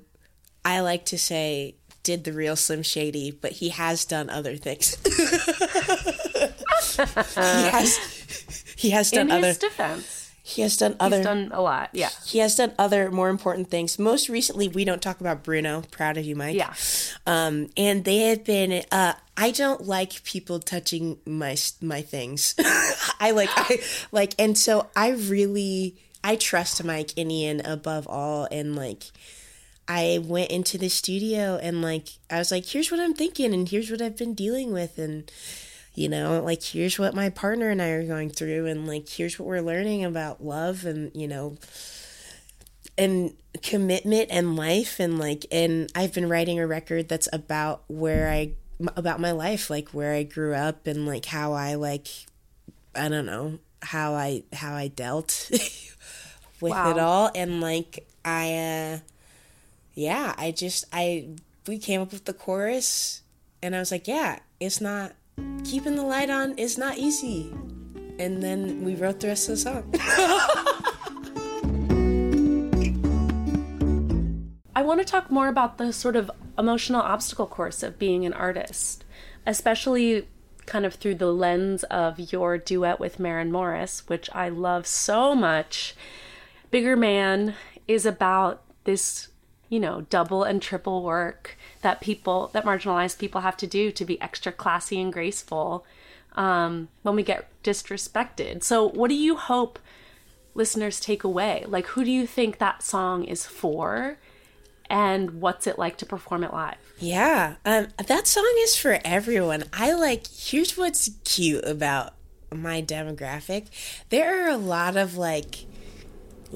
[0.65, 4.95] I like to say did the real Slim Shady, but he has done other things.
[6.95, 7.97] he has
[8.75, 11.89] he has done In other defense, he has done other he's done a lot.
[11.93, 12.10] Yeah.
[12.23, 13.97] he has done other more important things.
[13.97, 15.82] Most recently, we don't talk about Bruno.
[15.89, 16.56] Proud of you, Mike.
[16.56, 16.73] Yeah.
[17.25, 18.84] Um, and they have been.
[18.91, 22.54] Uh, I don't like people touching my my things.
[23.19, 23.80] I like I
[24.12, 29.06] like, and so I really I trust Mike and Ian above all, and like.
[29.88, 33.67] I went into the studio and like I was like, here's what I'm thinking and
[33.69, 34.98] here's what I've been dealing with.
[34.98, 35.32] And
[35.93, 39.38] you know, like here's what my partner and I are going through and like here's
[39.39, 41.58] what we're learning about love and you know
[42.98, 45.00] and commitment and life.
[45.00, 48.54] And like and I've been writing a record that's about where I
[48.95, 52.08] about my life, like where I grew up and like how I like
[52.95, 55.50] I don't know, how I how I dealt
[56.62, 56.91] with Wow.
[56.91, 57.32] it all.
[57.36, 59.00] And like I uh
[59.95, 61.29] yeah, I just I
[61.67, 63.21] we came up with the chorus
[63.63, 65.13] and I was like, yeah, it's not
[65.63, 67.51] keeping the light on is not easy.
[68.19, 69.93] And then we wrote the rest of the song.
[74.75, 78.34] I want to talk more about the sort of emotional obstacle course of being an
[78.34, 79.05] artist,
[79.45, 80.27] especially
[80.65, 85.34] kind of through the lens of your duet with Maren Morris, which I love so
[85.34, 85.95] much.
[86.71, 87.55] Bigger Man
[87.88, 89.29] is about this,
[89.69, 94.06] you know, double and triple work that people, that marginalized people have to do to
[94.06, 95.86] be extra classy and graceful
[96.36, 98.63] um, when we get disrespected.
[98.63, 99.80] So, what do you hope
[100.54, 101.65] listeners take away?
[101.67, 104.17] Like, who do you think that song is for?
[104.88, 106.75] And what's it like to perform it live?
[106.99, 109.63] Yeah, um, that song is for everyone.
[109.73, 110.28] I like.
[110.28, 112.13] Here's what's cute about
[112.54, 113.65] my demographic.
[114.10, 115.65] There are a lot of like,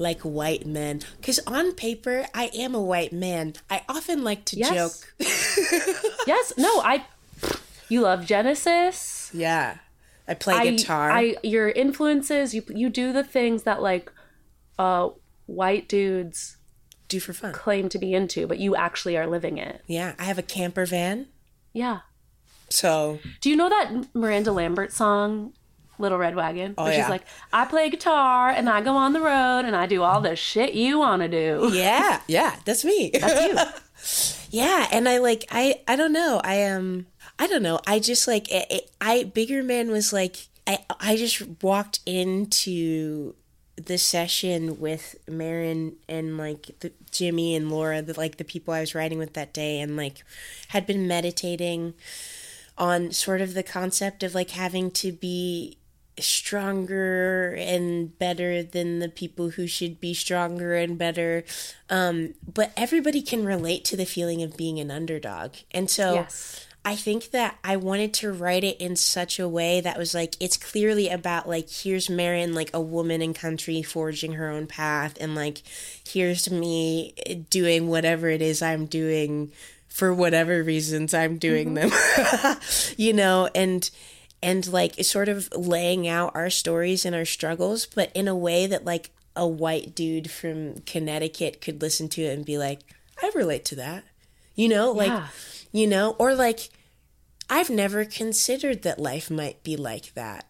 [0.00, 1.02] like white men.
[1.20, 3.52] Because on paper, I am a white man.
[3.68, 4.74] I often like to Yes.
[4.74, 5.14] joke.
[6.26, 7.04] Yes, no, I.
[7.88, 9.30] You love Genesis.
[9.34, 9.76] Yeah,
[10.26, 11.10] I play I, guitar.
[11.10, 12.54] I your influences.
[12.54, 14.10] You you do the things that like,
[14.78, 15.10] uh,
[15.46, 16.56] white dudes
[17.08, 17.52] do for fun.
[17.52, 19.82] claim to be into, but you actually are living it.
[19.86, 21.26] Yeah, I have a camper van.
[21.72, 22.00] Yeah.
[22.68, 25.52] So Do you know that Miranda Lambert song,
[26.00, 26.74] Little Red Wagon?
[26.74, 27.02] Where Oh, yeah.
[27.02, 27.22] she's like,
[27.52, 30.74] I play guitar and I go on the road and I do all the shit
[30.74, 31.70] you want to do.
[31.74, 33.10] yeah, yeah, that's me.
[33.12, 34.50] That's you.
[34.60, 36.40] yeah, and I like I I don't know.
[36.42, 37.06] I um
[37.38, 37.80] I don't know.
[37.86, 43.34] I just like it, it, I bigger man was like I I just walked into
[43.76, 48.80] the session with Maren and like the, Jimmy and Laura, the, like the people I
[48.80, 50.22] was writing with that day, and like
[50.68, 51.94] had been meditating
[52.78, 55.76] on sort of the concept of like having to be
[56.20, 61.44] stronger and better than the people who should be stronger and better.
[61.88, 65.54] Um, but everybody can relate to the feeling of being an underdog.
[65.70, 66.66] And so Yes.
[66.82, 70.34] I think that I wanted to write it in such a way that was like
[70.40, 75.18] it's clearly about like here's Maren like a woman in country forging her own path
[75.20, 75.62] and like
[76.08, 77.12] here's me
[77.50, 79.52] doing whatever it is I'm doing
[79.88, 81.90] for whatever reasons I'm doing them.
[82.96, 83.90] you know, and
[84.42, 88.66] and like sort of laying out our stories and our struggles but in a way
[88.66, 92.80] that like a white dude from Connecticut could listen to it and be like
[93.22, 94.04] I relate to that.
[94.54, 95.28] You know, like Yeah.
[95.72, 96.68] you know or like
[97.48, 100.46] i've never considered that life might be like that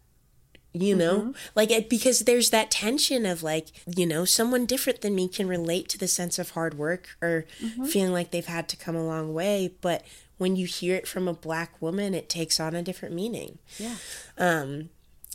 [0.73, 1.31] you know mm-hmm.
[1.55, 5.49] like it, because there's that tension of like you know someone different than me can
[5.49, 7.85] relate to the sense of hard work or mm-hmm.
[7.85, 10.05] feeling like they've had to come a long way but
[10.41, 13.97] when you hear it from a black woman it takes on a different meaning Yeah.
[14.39, 14.89] um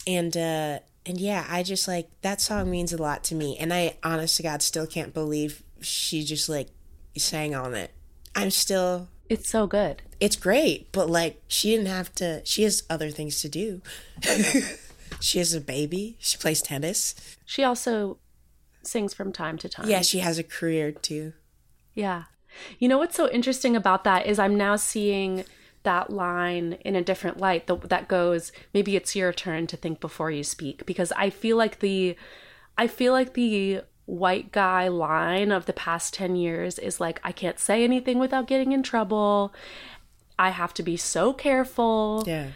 [0.08, 3.72] and uh and yeah i just like that song means a lot to me and
[3.74, 6.70] i honest to god still can't believe she just like
[7.18, 7.91] sang on it
[8.36, 10.01] i'm still It's so good.
[10.20, 12.41] it's great, but like she didn't have to.
[12.45, 13.82] She has other things to do.
[15.20, 16.16] she has a baby.
[16.20, 17.16] She plays tennis.
[17.45, 18.18] She also
[18.84, 19.89] sings from time to time.
[19.89, 21.34] Yeah, she has a career too.
[21.93, 22.24] Yeah.
[22.80, 25.45] You know what's so interesting about that is I'm now seeing
[25.84, 30.32] that line in a different light that goes maybe it's your turn to think before
[30.32, 32.16] you speak because I feel like the
[32.78, 37.32] I feel like the white guy line of the past 10 years is like I
[37.32, 39.53] can't say anything without getting in trouble.
[40.38, 42.47] I have to be so careful Yeah.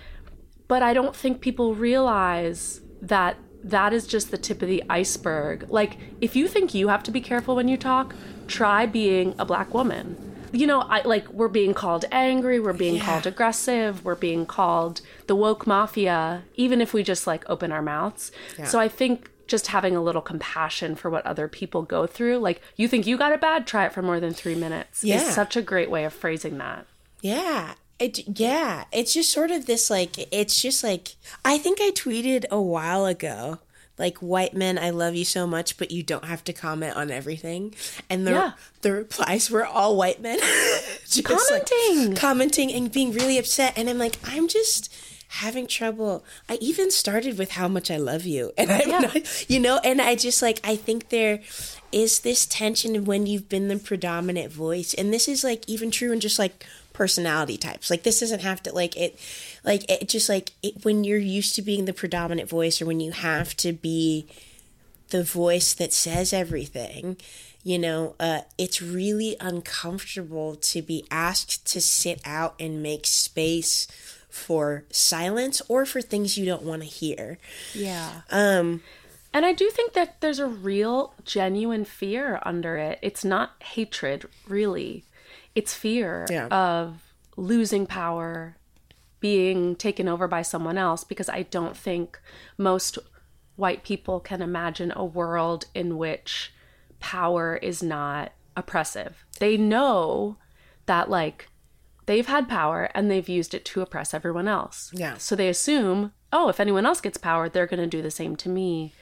[0.68, 5.66] but I don't think people realize that that is just the tip of the iceberg.
[5.70, 8.16] Like, if you think you have to be careful when you talk,
[8.48, 10.16] try being a black woman.
[10.52, 13.06] You know, I like we're being called angry, we're being Yeah.
[13.06, 17.84] called aggressive, we're being called the woke mafia, even if we just like open our
[17.84, 18.32] mouths.
[18.66, 22.62] So I think just having a little compassion for what other people go through, like
[22.78, 25.04] you think you got it bad, try it for more than three minutes.
[25.04, 25.18] Yeah.
[25.18, 26.88] Is such a great way of phrasing that.
[27.22, 27.74] Yeah.
[28.00, 32.46] It yeah, it's just sort of this like it's just like I think I tweeted
[32.50, 33.60] a while ago
[33.98, 37.12] like white men I love you so much but you don't have to comment on
[37.12, 37.74] everything.
[38.10, 38.52] And the Yeah.
[38.82, 40.40] the replies were all white men
[41.10, 42.16] just like, Commenting.
[42.16, 44.94] commenting and being really upset and I'm like I'm just
[45.34, 46.24] having trouble.
[46.48, 49.00] I even started with how much I love you and I'm Yeah.
[49.00, 51.42] not you know and I just like I think there
[51.92, 56.14] is this tension when you've been the predominant voice and this is like even true
[56.14, 56.66] in just like
[57.00, 59.18] personality types like this doesn't have to like it
[59.64, 63.00] like it just like it, when you're used to being the predominant voice or when
[63.00, 64.28] you have to be
[65.12, 67.16] the voice that says everything
[67.64, 73.88] you know uh it's really uncomfortable to be asked to sit out and make space
[74.30, 77.38] for silence or for things you don't want to hear
[77.74, 78.22] Yeah.
[78.30, 78.82] um
[79.34, 82.98] And I do think that there's a real, genuine fear under it.
[83.04, 85.04] It's not hatred, really.
[85.60, 86.48] It's fear Yeah.
[86.48, 88.56] of losing power,
[89.20, 92.18] being taken over by someone else, because I don't think
[92.58, 92.98] most
[93.58, 96.54] white people can imagine a world in which
[97.02, 99.26] power is not oppressive.
[99.40, 100.38] They know
[100.86, 101.50] that, like,
[102.06, 104.92] they've had power and they've used it to oppress everyone else.
[104.94, 105.18] Yeah.
[105.18, 108.36] So they assume, oh, if anyone else gets power, they're going to do the same
[108.38, 108.94] to me.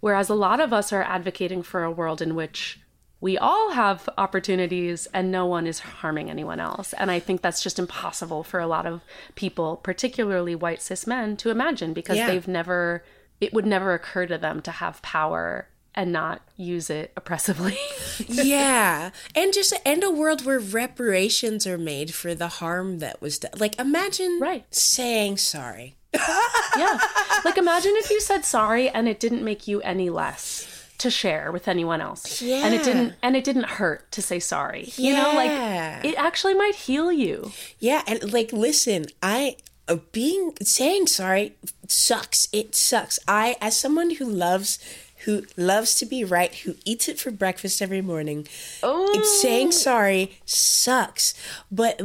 [0.00, 2.80] Whereas a lot of us are advocating for a world in which
[3.20, 6.92] we all have opportunities and no one is harming anyone else.
[6.94, 9.02] And I think that's just impossible for a lot of
[9.34, 12.28] people, particularly white cis men, to imagine because Yeah.
[12.28, 13.04] they've never,
[13.40, 17.76] it would never occur to them to have power and not use it oppressively.
[18.28, 23.38] yeah and just and a world where reparations are made for the harm that was
[23.40, 24.64] done like imagine Right.
[24.72, 26.98] saying sorry yeah.
[27.44, 31.50] Like imagine if you said sorry and it didn't make you any less to share
[31.52, 32.40] with anyone else.
[32.40, 32.64] Yeah.
[32.64, 34.92] And it didn't and it didn't hurt to say sorry.
[34.96, 37.52] You know, like it actually might heal you.
[37.78, 39.56] yeah and like listen i
[39.88, 41.54] uh, being saying sorry
[41.88, 44.78] sucks it sucks i as someone who loves
[45.24, 48.46] who loves to be right who eats it for breakfast every morning
[48.82, 49.20] Oh.
[49.42, 51.34] saying sorry sucks
[51.70, 52.00] but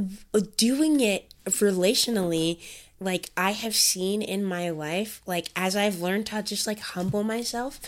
[0.58, 2.60] doing it relationally
[3.00, 7.24] like i have seen in my life like as i've learned to just like humble
[7.24, 7.80] myself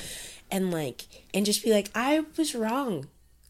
[0.51, 3.07] and like and just be like i was wrong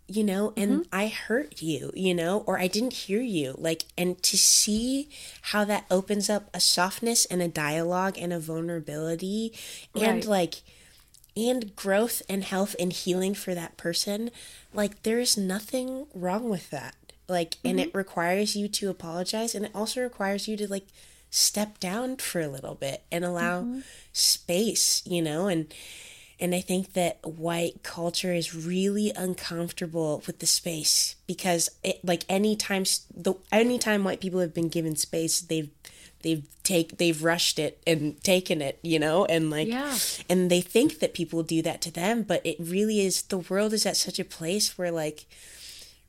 [0.07, 0.81] you know and mm-hmm.
[0.95, 3.55] i hurt you you know or i didn't hear you.
[3.57, 5.09] Like and to see
[5.41, 9.53] how that opens up a softness and a dialogue and a vulnerability
[9.93, 10.25] and Right.
[10.25, 10.55] like
[11.35, 14.31] and growth and health and healing for that person
[14.73, 16.95] like there's nothing wrong with that.
[17.27, 17.97] Like and it mm-hmm.
[17.97, 20.87] requires you to apologize and it also requires you to like
[21.29, 23.79] step down for a little bit and allow mm-hmm.
[24.13, 25.73] space, you know, and
[26.39, 32.23] and I think that white culture is really uncomfortable with the space because it like
[32.29, 32.83] anytime
[33.15, 35.69] the anytime white people have been given space, they've
[36.21, 39.97] they've take they've rushed it and taken it, you know, and like Yeah.
[40.29, 43.73] and they think that people do that to them, but it really is the world
[43.73, 45.25] is at such a place where like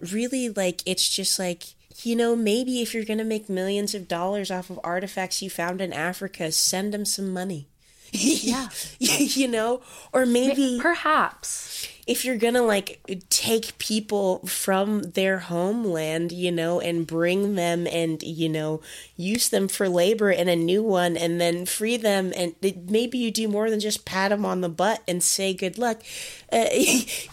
[0.01, 1.65] really like it's just like
[2.03, 5.51] you know maybe if you're going to make millions of dollars off of artifacts you
[5.51, 7.67] found in Africa, send them some money.
[8.49, 8.69] Yeah.
[8.99, 9.81] you know,
[10.13, 11.87] or maybe Perhaps.
[12.07, 18.23] if you're gonna like take people from their homeland, you know, and bring them and
[18.23, 18.81] you know
[19.17, 22.55] use them for labor in a new one, and then free them, and
[22.89, 26.01] maybe you do more than just pat them on the butt and say good luck,
[26.53, 26.67] uh,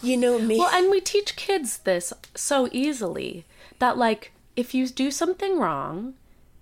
[0.01, 0.37] you know.
[0.39, 3.45] Maybe, Well, and we teach kids this so easily
[3.79, 6.15] that, like, if you do something wrong,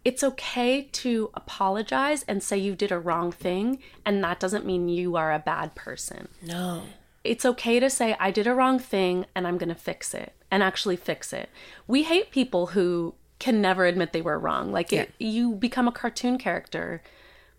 [0.06, 4.89] it's okay to apologize and say you did a wrong thing, and that doesn't mean
[4.89, 6.28] you are a bad person.
[6.41, 6.84] no,
[7.24, 10.34] It's okay to say, I did a wrong thing and I'm going to fix it
[10.51, 11.49] and actually fix it.
[11.88, 14.72] We hate people who can never admit they were wrong.
[14.74, 17.01] Like, it, you become a cartoon character,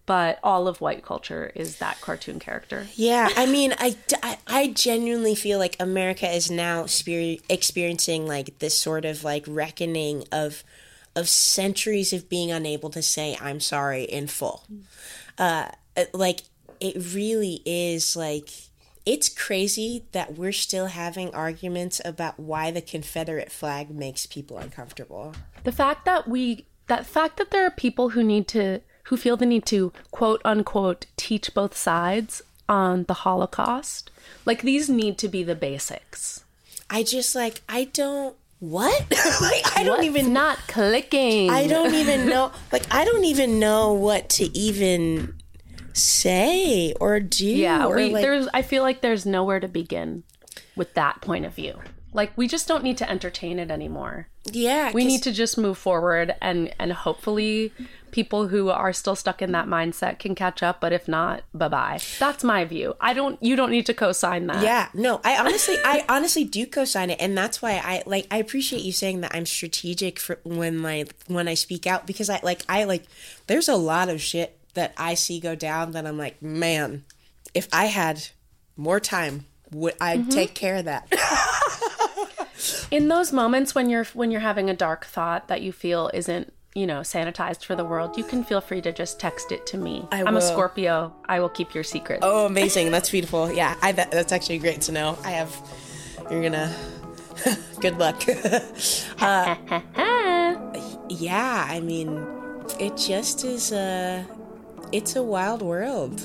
[0.07, 2.87] but all of white culture is that cartoon character.
[2.95, 8.59] Yeah, I mean, I, I, I genuinely feel like America is now spirit, experiencing like
[8.59, 10.63] this sort of like reckoning of
[11.17, 14.65] of centuries of being unable to say I'm sorry in full.
[15.39, 15.69] Uh,
[16.13, 16.43] like
[16.81, 18.51] it really is like
[19.07, 25.35] it's crazy that we're still having arguments about why the Confederate flag makes people uncomfortable.
[25.65, 29.37] the fact that we that fact that there are people who need to who feel
[29.37, 34.11] the need to quote unquote teach both sides on the holocaust
[34.47, 36.45] like these need to be the basics
[36.91, 39.01] I just like I don't what
[39.41, 42.53] like I don't What's even not clicking I don't even know.
[42.73, 45.35] Like, I don't even know what to even
[45.95, 47.47] say or do.
[47.47, 50.25] yeah or we, like, there's i feel like there's nowhere to begin
[50.75, 51.79] with that point of view
[52.13, 54.91] like we just don't need to entertain it anymore yeah.
[54.93, 57.73] we need to just move forward and and hopefully
[58.15, 61.99] people who are still stuck in that mindset can catch up but if not bye-bye
[62.21, 65.77] that's my view i don't you don't need to co-sign that Yeah, no, I honestly,
[65.85, 68.27] I honestly do co-sign it, and that's why I like.
[68.31, 72.31] I appreciate you saying that I'm strategic for when my when I speak out because
[72.31, 73.03] I like I like.
[73.49, 77.05] There's a lot of shit that I see go down that I'm like, man,
[77.53, 78.29] if I had
[78.77, 80.31] more time, would I'd Mm-hmm.
[80.31, 81.05] take care of that.
[82.91, 86.53] in those moments when you're when you're having a dark thought that you feel isn't
[86.75, 89.77] you know sanitized for the world you can feel free to just text it to
[89.77, 92.91] me I am a scorpio i will keep your secret Oh, amazing!
[92.91, 93.53] That's beautiful.
[93.53, 95.19] Yeah, I that, that's actually great to know.
[95.25, 95.55] I have.
[96.31, 96.75] You're gonna.
[97.81, 98.23] good luck.
[99.21, 99.57] uh,
[101.09, 102.25] yeah, I mean,
[102.81, 104.27] it just is a.
[104.93, 106.21] It's a wild world.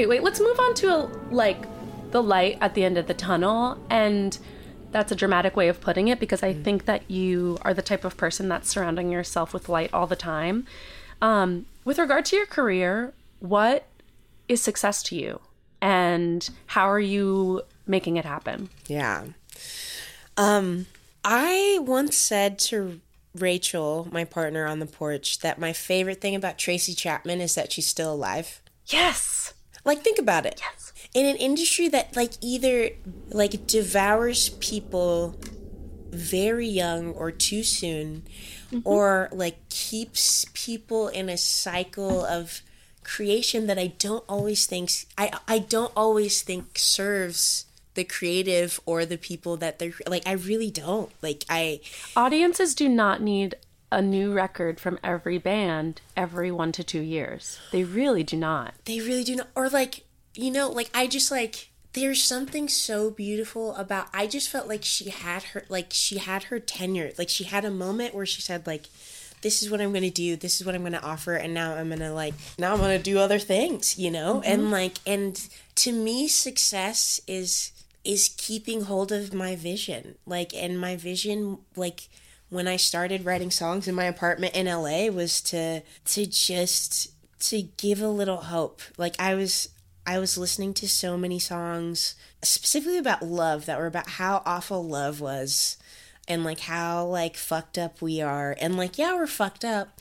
[0.00, 1.66] Okay wait let's move on to like
[2.10, 4.38] the light at the end of the tunnel and
[4.92, 8.02] that's a dramatic way of putting it because i think that you are the type
[8.02, 10.66] of person that's surrounding yourself with light all the time.
[11.22, 13.86] Um, with regard to your career what
[14.48, 15.40] is success to you?
[15.82, 18.70] And how are you making it happen?
[18.86, 19.24] Yeah.
[20.36, 20.86] Um,
[21.24, 23.00] I once said to
[23.34, 27.72] Rachel, my partner on the porch, that my favorite thing about Tracy Chapman is that
[27.72, 28.60] she's still alive.
[28.86, 30.60] yes Like, think about it.
[30.60, 30.92] Yes.
[31.14, 32.90] In an industry that, like, either,
[33.28, 35.36] like, devours people
[36.10, 38.22] very young or too soon,
[38.70, 38.80] mm-hmm.
[38.84, 42.62] or, like, keeps people in a cycle of
[43.02, 47.64] creation that I don't always think, I, I don't always think serves
[47.94, 51.10] the creative or the people that they're, like, I really don't.
[51.22, 51.80] Like, I,
[52.14, 53.56] Audiences do not need
[53.92, 57.58] a new record from every band every one to two years.
[57.72, 58.74] They really do not.
[58.84, 59.48] They really do not.
[59.54, 64.48] Or like, you know, like I just like there's something so beautiful about I just
[64.48, 67.10] felt like she had her like she had her tenure.
[67.18, 68.86] Like she had a moment where she said like
[69.42, 70.36] this is what I'm going to do.
[70.36, 72.78] This is what I'm going to offer and now I'm going to like now I'm
[72.78, 74.36] going to do other things, you know?
[74.36, 74.52] Mm-hmm.
[74.52, 77.72] And like and to me success is
[78.04, 80.14] is keeping hold of my vision.
[80.26, 82.08] Like and my vision like
[82.50, 87.62] when I started writing songs in my apartment in LA was to to just to
[87.62, 88.82] give a little hope.
[88.98, 89.70] Like I was
[90.06, 94.86] I was listening to so many songs specifically about love that were about how awful
[94.86, 95.76] love was
[96.28, 100.00] and like how like fucked up we are and like yeah we're fucked up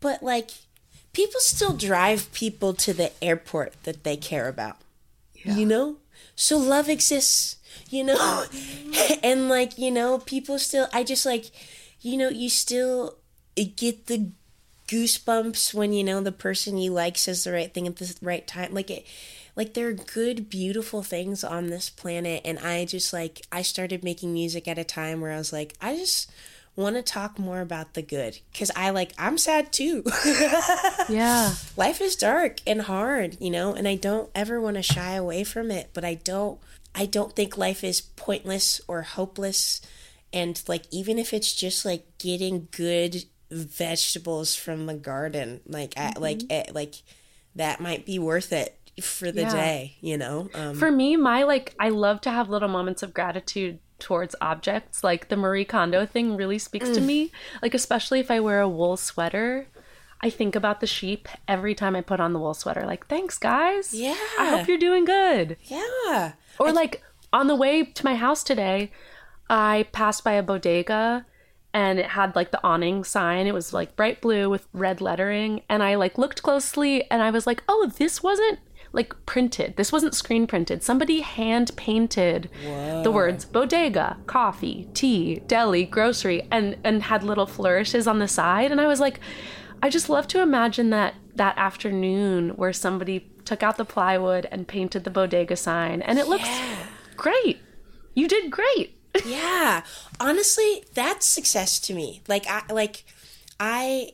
[0.00, 0.50] but like
[1.12, 4.76] people still drive people to the airport that they care about.
[5.34, 5.96] You know?
[6.36, 7.56] So love exists,
[7.90, 8.44] you know?
[9.22, 11.50] and like, you know, people still I just like
[12.02, 13.16] you know, you still
[13.76, 14.30] get the
[14.88, 18.46] goosebumps when you know the person you like says the right thing at the right
[18.46, 18.74] time.
[18.74, 19.06] Like it
[19.56, 24.04] like there are good beautiful things on this planet and I just like I started
[24.04, 26.30] making music at a time where I was like I just
[26.74, 30.04] want to talk more about the good cuz I like I'm sad too.
[31.08, 31.54] Yeah.
[31.76, 35.44] life is dark and hard, you know, and I don't ever want to shy away
[35.44, 36.58] from it, but I don't
[36.94, 39.80] I don't think life is pointless or hopeless
[40.32, 46.12] and like even if it's just like getting good vegetables from the garden, like I,
[46.18, 46.94] like it, like
[47.54, 49.52] that might be worth it for the Yeah.
[49.52, 50.48] day, you know.
[50.54, 55.02] Um For me, my like, I love to have little moments of gratitude towards objects.
[55.04, 57.30] Like the Marie Kondo thing really speaks to me.
[57.62, 59.66] Like, especially if I wear a wool sweater,
[60.20, 62.84] I think about the sheep every time I put on the wool sweater.
[62.86, 63.92] Like, thanks, guys.
[63.92, 64.16] Yeah.
[64.38, 65.56] I hope you're doing good.
[65.64, 66.32] yeah.
[66.58, 67.02] Or like
[67.32, 68.92] on the way to my house today,
[69.52, 71.26] I passed by a bodega
[71.74, 73.46] and it had like the awning sign.
[73.46, 75.60] It was like bright blue with red lettering.
[75.68, 78.60] And I like looked closely and I was like, oh, this wasn't
[78.94, 79.76] like printed.
[79.76, 80.82] This wasn't screen printed.
[80.82, 82.48] Somebody hand painted
[83.02, 88.70] the words bodega, coffee, tea, deli, grocery, and and had little flourishes on the side.
[88.70, 89.20] And I was like,
[89.82, 94.66] I just love to imagine that that afternoon where somebody took out the plywood and
[94.66, 96.00] painted the bodega sign.
[96.00, 96.48] And it looks
[97.16, 97.58] great.
[98.14, 98.98] You did great.
[99.24, 99.82] Yeah.
[100.20, 102.22] Honestly that's success to me.
[102.28, 103.04] Like i like
[103.60, 104.12] i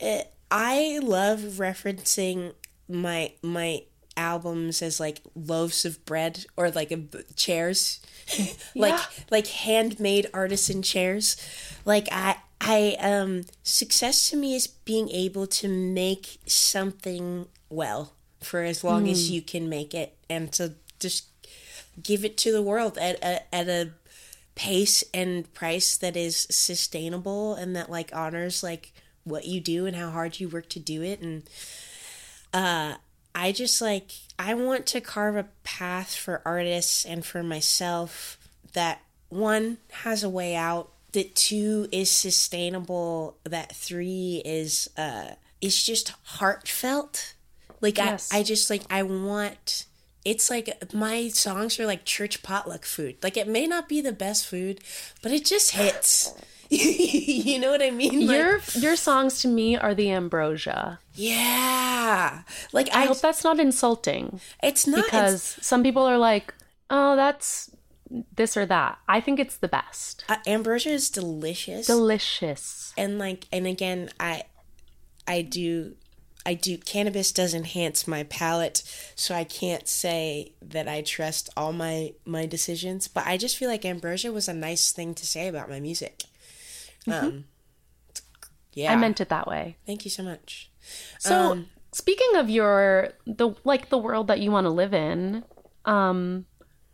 [0.00, 2.54] uh, i love referencing
[2.88, 3.82] my my
[4.16, 7.00] albums as like loaves of bread or like a,
[7.34, 8.00] chairs.
[8.74, 8.98] Like
[9.30, 11.36] like handmade artisan chairs.
[11.84, 18.62] Like i i um success to me is being able to make something well for
[18.62, 21.26] as long as you can make it and to just
[22.02, 23.90] give it to the world at a, at a
[24.56, 28.92] pace and price that is sustainable and that like honors like
[29.22, 31.42] what you do and how hard you work to do it and
[32.52, 32.94] uh
[33.34, 38.38] I just like I want to carve a path for artists and for myself
[38.72, 45.82] that one has a way out that two is sustainable that three is uh is
[45.82, 47.34] just heartfelt
[47.80, 48.32] like Yes.
[48.32, 49.85] I I just like I want
[50.26, 53.16] it's like my songs are like church potluck food.
[53.22, 54.80] Like it may not be the best food,
[55.22, 56.34] but it just hits.
[56.68, 58.26] you know what I mean?
[58.26, 60.98] Like, your your songs to me are the ambrosia.
[61.14, 62.42] yeah.
[62.72, 66.52] Like I I, hope that's not insulting it's not because it's, some people are like,
[66.90, 67.70] "Oh, that's
[68.34, 70.24] this or that." I think it's the best.
[70.28, 71.86] uh, ambrosia is delicious.
[71.86, 72.92] Delicious.
[72.98, 74.42] and like and again, I
[75.28, 75.94] I do
[76.46, 78.82] I do cannabis does enhance my palate,
[79.14, 83.68] so I can't say that I trust all my my decisions, but I just feel
[83.68, 86.24] like ambrosia was a nice thing to say about my music.
[87.08, 87.44] Um
[88.76, 88.92] yeah.
[88.92, 89.76] I meant it that way.
[89.86, 90.70] Thank you so much.
[91.18, 95.44] So, Um, speaking of your the like the world that you want to live in,
[95.86, 96.44] um,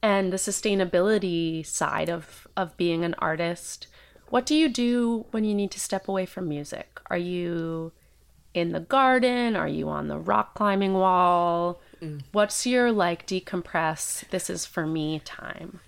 [0.01, 3.89] and the sustainability side of of being an artist,
[4.31, 7.01] what do you do when you need to step away from music?
[7.11, 7.93] Are you
[8.55, 9.57] in the garden?
[9.57, 11.81] Are you on the rock climbing wall?
[12.33, 14.29] What's your like decompress?
[14.31, 15.81] This is for me time.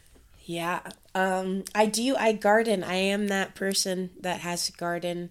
[0.45, 0.81] Yeah.
[1.15, 2.85] Um I do I garden.
[2.85, 5.31] I am that person that has a garden.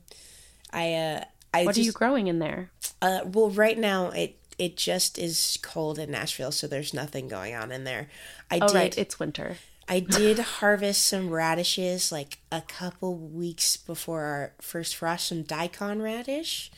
[0.71, 1.23] I uh
[1.53, 2.71] I What just, are you growing in there?
[3.01, 7.55] uh well right now it it just is cold in Nashville, so there's nothing going
[7.55, 8.09] on in there.
[8.51, 9.57] I Oh, did right, it's winter.
[9.87, 16.01] I did harvest some radishes like a couple weeks before our first frost, some daikon
[16.01, 16.71] radish.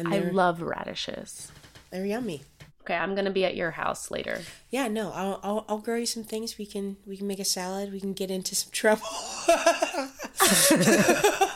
[0.00, 1.50] And I love radishes.
[1.90, 2.42] they're yummy.
[2.82, 4.40] Okay, I'm gonna be at your house later.
[4.70, 6.56] Yeah, no, I'll, I'll I'll grow you some things.
[6.58, 7.92] We can we can make a salad.
[7.92, 9.02] We can get into some trouble.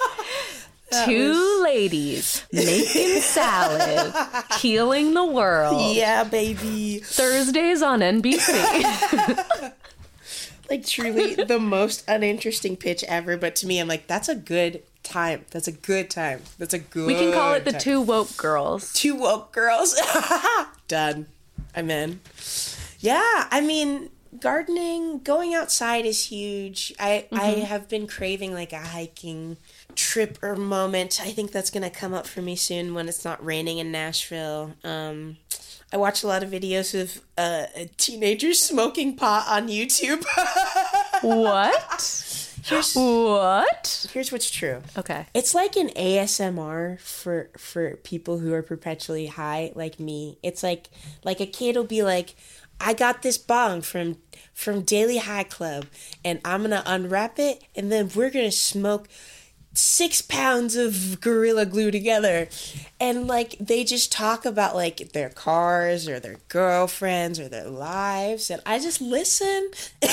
[1.06, 4.14] Two ladies making salad,
[4.60, 5.96] healing the world.
[5.96, 7.00] yeah, baby.
[7.02, 9.72] Thursdays on NBC.
[10.70, 14.82] like truly the most uninteresting pitch ever but to me i'm like that's a good
[15.04, 15.44] time.
[15.50, 16.42] That's a good time.
[16.58, 17.80] That's a good we can call it the time.
[17.80, 18.92] two woke girls.
[18.92, 20.00] two woke girls.
[20.88, 21.26] Done.
[21.76, 22.20] I'm in.
[22.98, 26.92] Yeah i mean gardening going outside is huge.
[26.98, 29.56] I i have been craving like a hiking
[29.94, 31.20] trip or moment.
[31.22, 34.74] I think that's gonna come up for me soon when it's not raining in nashville.
[34.82, 35.36] Um
[35.92, 40.24] I watch a lot of videos of uh, teenagers smoking pot on YouTube.
[41.22, 42.00] What?
[42.64, 44.06] Here's What?
[44.12, 44.82] here's what's true.
[44.96, 45.26] Okay.
[45.34, 50.38] It's like an ASMR for for people who are perpetually high like me.
[50.42, 50.88] It's like
[51.24, 52.34] like a kid will be like,
[52.80, 54.18] "I got this bong from
[54.52, 55.86] from Daily High Club,
[56.24, 59.08] and I'm gonna unwrap it, and then we're gonna smoke."
[59.76, 62.46] Six pounds of gorilla glue together,
[63.00, 68.50] and like they just talk about like their cars or their girlfriends or their lives,
[68.50, 69.70] and I just listen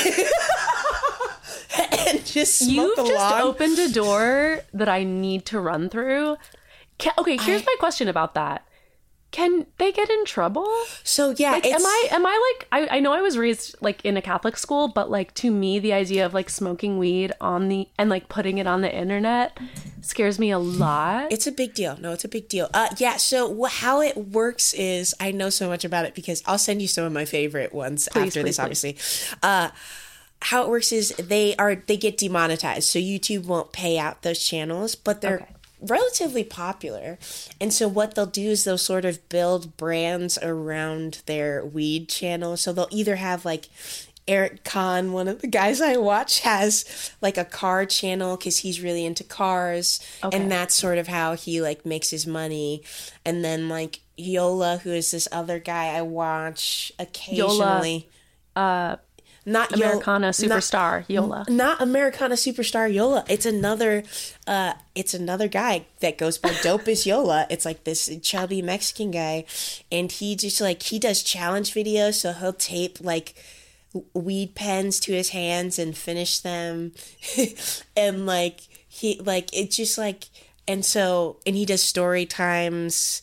[2.08, 6.38] and just smoke You've just opened a door that I need to run through.
[7.00, 8.66] Ca okay, here's my question about that.
[9.32, 10.68] Can they get in trouble?
[11.04, 13.78] so yeah, Like, it's, am I am I like I, I know I was raised
[13.80, 17.32] like in a Catholic school, but like to me the idea of like smoking weed
[17.40, 19.58] on the and like putting it on the internet
[20.02, 21.32] scares me a lot.
[21.32, 21.98] It's a big deal.
[21.98, 22.70] No, it's a big deal.
[22.74, 23.16] Uh, yeah.
[23.16, 26.90] So how it works is I know so much about it because I'll send you
[26.90, 28.60] some of my favorite ones after please, this.
[28.60, 28.98] Obviously,
[29.42, 29.70] uh,
[30.42, 34.44] how it works is they are they get demonetized, so YouTube won't pay out those
[34.44, 35.46] channels, but they're Okay.
[35.82, 37.18] relatively popular.
[37.60, 42.58] And so what they'll do is they'll sort of build brands around their weed channel.
[42.58, 43.70] So they'll either have like
[44.28, 48.80] Eric Kahn, one of the guys I watch, has like a car channel because he's
[48.80, 50.38] really into cars, Okay.
[50.38, 52.84] and that's sort of how he like makes his money.
[53.26, 58.08] And then like Yola, who is this other guy I watch occasionally.
[58.56, 58.98] uh
[59.46, 61.46] not Yo- Americana not- superstar Yola.
[61.50, 63.24] not Americana superstar Yola.
[63.28, 64.04] It's another
[64.48, 67.48] uh it's another guy that goes by Dope as Yola.
[67.50, 69.46] It's like this chubby Mexican guy
[69.92, 73.34] and he just like he does challenge videos so he'll tape like
[74.14, 76.94] weed pens to his hands and finish them
[77.98, 80.26] and like he like it's just like
[80.68, 83.22] and so and he does story times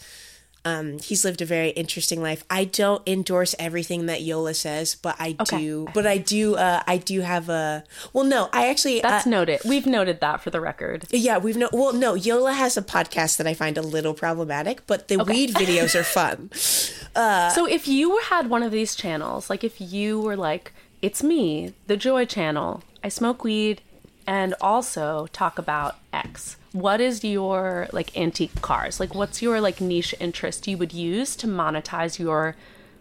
[0.68, 2.44] um, he's lived a very interesting life.
[2.50, 5.58] I don't endorse everything that Yola says, but I Okay.
[5.58, 5.88] do.
[5.94, 6.54] But I do.
[6.56, 7.84] Uh, I do have a.
[8.12, 9.00] Well, no, I actually.
[9.00, 9.60] That's uh, noted.
[9.64, 11.06] We've noted that for the record.
[11.10, 11.68] yeah, we've no.
[11.72, 15.54] Well, no, Yola has a podcast that I find a little problematic, but the weed
[15.54, 16.50] videos are fun.
[17.54, 21.72] so if you had one of these channels, like if you were like, it's me,
[21.86, 23.80] the Joy channel, I smoke weed
[24.26, 26.56] and also talk about X.
[26.72, 29.00] What is your like antique cars?
[29.00, 32.56] Like what's your like niche interest you would use to monetize your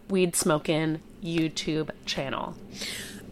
[0.08, 2.56] weed smoking YouTube channel?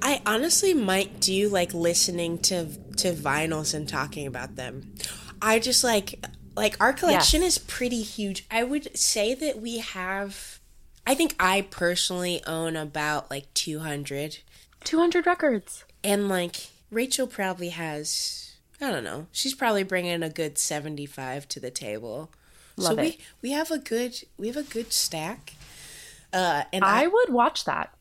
[0.02, 2.66] I honestly might do like listening to
[2.98, 4.92] to vinyls and talking about them.
[5.40, 6.24] I just like
[6.54, 7.56] like our collection Yes.
[7.56, 8.46] is pretty huge.
[8.50, 10.60] I would say that we have
[11.06, 14.38] I think I personally own about like 200
[14.84, 15.84] 200 records.
[16.04, 16.56] and like
[16.90, 18.45] Rachel probably has
[18.80, 19.26] I don't know.
[19.32, 22.30] She's probably bringing a good 75 to the table.
[22.78, 23.20] so Love we it.
[23.42, 25.54] we have a good we have a good stack.
[26.32, 27.94] Uh and I, I would watch that.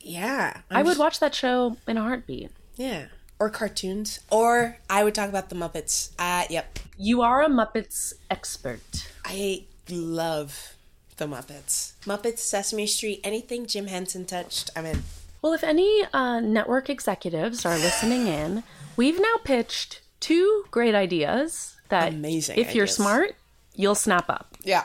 [0.00, 0.60] yeah.
[0.70, 2.50] i I'm would watch that show in a heartbeat.
[2.76, 3.06] Yeah.
[3.38, 4.20] Or cartoons.
[4.30, 6.10] Or I would talk about the Muppets.
[6.18, 6.78] Uh yep.
[6.98, 9.08] You are a Muppets expert.
[9.24, 10.74] I love
[11.16, 11.92] the Muppets.
[12.04, 15.02] Muppets, Sesame Street, anything Jim Henson touched, I'm in.
[15.42, 18.62] Well, if any uh, network executives are listening in,
[18.96, 23.34] we've now pitched two great ideas that, Amazing if you're smart,
[23.74, 24.56] you'll snap up.
[24.62, 24.84] Yeah.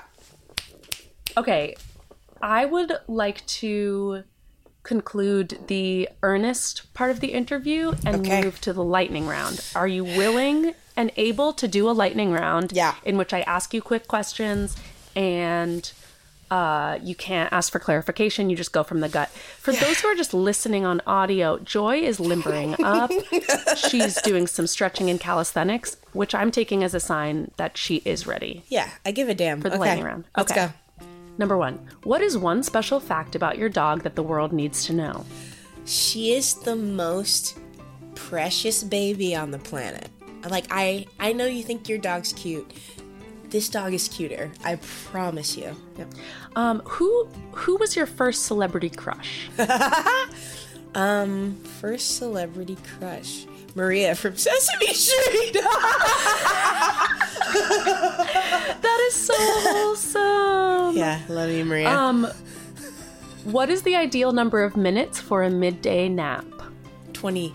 [1.37, 1.75] Okay,
[2.41, 4.23] I would like to
[4.83, 8.43] conclude the earnest part of the interview and Okay.
[8.43, 9.63] move to the lightning round.
[9.75, 12.71] Are you willing and able to do a lightning round?
[12.71, 12.95] Yeah.
[13.03, 14.77] In which I ask you quick questions
[15.15, 15.91] and
[16.51, 18.49] uh, you can't ask for clarification.
[18.49, 19.29] You just go from the gut.
[19.29, 23.11] For those who are just listening on audio, Joy is limbering up.
[23.75, 28.27] She's doing some stretching and calisthenics, which I'm taking as a sign that she is
[28.27, 28.63] ready.
[28.69, 29.61] Yeah, I give a damn.
[29.61, 29.85] For the okay.
[29.89, 30.25] lightning round.
[30.37, 30.67] Let's Okay.
[30.67, 31.05] go.
[31.37, 34.93] Number one, what is one special fact about your dog that the world needs to
[34.93, 35.25] know?
[35.85, 37.57] She is the most
[38.15, 40.09] precious baby on the planet.
[40.49, 42.71] Like I I know you think your dog's cute.
[43.55, 44.51] This dog is cuter.
[44.65, 45.77] I promise you.
[45.97, 46.13] Yep.
[46.57, 49.49] Um, who who was your first celebrity crush?
[50.93, 53.45] Um, first celebrity crush.
[53.75, 55.53] Maria from Sesame Street.
[55.53, 55.63] that
[59.07, 60.95] is so wholesome.
[60.95, 61.89] yeah, love you, Maria.
[61.89, 62.27] Um,
[63.43, 66.45] what is the ideal number of minutes for a midday nap?
[67.11, 67.53] 20.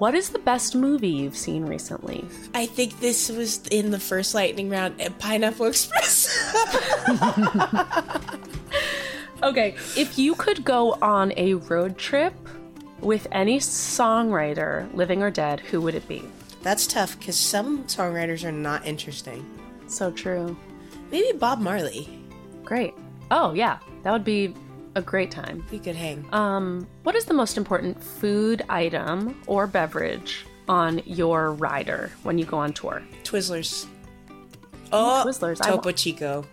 [0.00, 2.24] What is the best movie you've seen recently?
[2.54, 6.26] I think this was in the first lightning round at Pineapple Express.
[9.42, 12.34] Okay, if you could go on a road trip
[13.00, 16.22] with any songwriter, living or dead, who would it be?
[16.62, 19.46] That's tough because some songwriters are not interesting.
[19.86, 20.54] So true.
[21.10, 22.06] Maybe Bob Marley.
[22.64, 22.92] Great.
[23.30, 24.54] Oh, yeah, that would be
[24.94, 25.64] a great time.
[25.70, 26.26] We could hang.
[26.32, 32.44] Um, what is the most important food item or beverage on your rider when you
[32.44, 33.02] go on tour?
[33.24, 33.86] Twizzlers.
[34.92, 35.60] Oh, Twizzlers.
[35.60, 36.44] Topo Chico.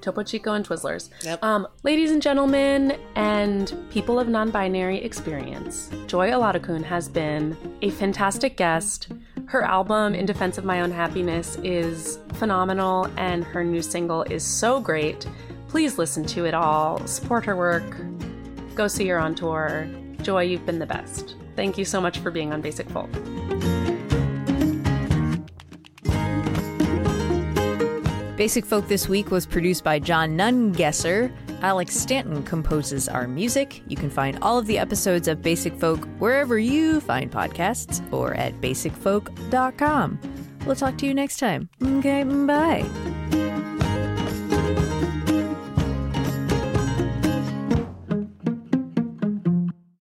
[0.00, 1.08] Topo Chico and Twizzlers.
[1.24, 1.42] Yep.
[1.42, 7.90] Um, ladies and gentlemen, and people of non binary experience, Joy Oladokun has been a
[7.90, 9.08] fantastic guest.
[9.46, 14.44] Her album, In Defense of My Own Happiness, is phenomenal, and her new single is
[14.44, 15.26] so great.
[15.74, 17.82] Please listen to it all, support her work,
[18.76, 19.88] go see her on tour.
[20.22, 21.34] Joy, you've been the best.
[21.56, 23.10] Thank you so much for being on Basic Folk.
[28.36, 31.34] Basic Folk this week was produced by John Nungesser.
[31.60, 33.82] Alex Stanton composes our music.
[33.88, 38.34] You can find all of the episodes of Basic Folk wherever you find podcasts or
[38.34, 40.20] at basicfolk.com.
[40.66, 41.68] We'll talk to you next time.
[41.82, 43.73] Okay, bye.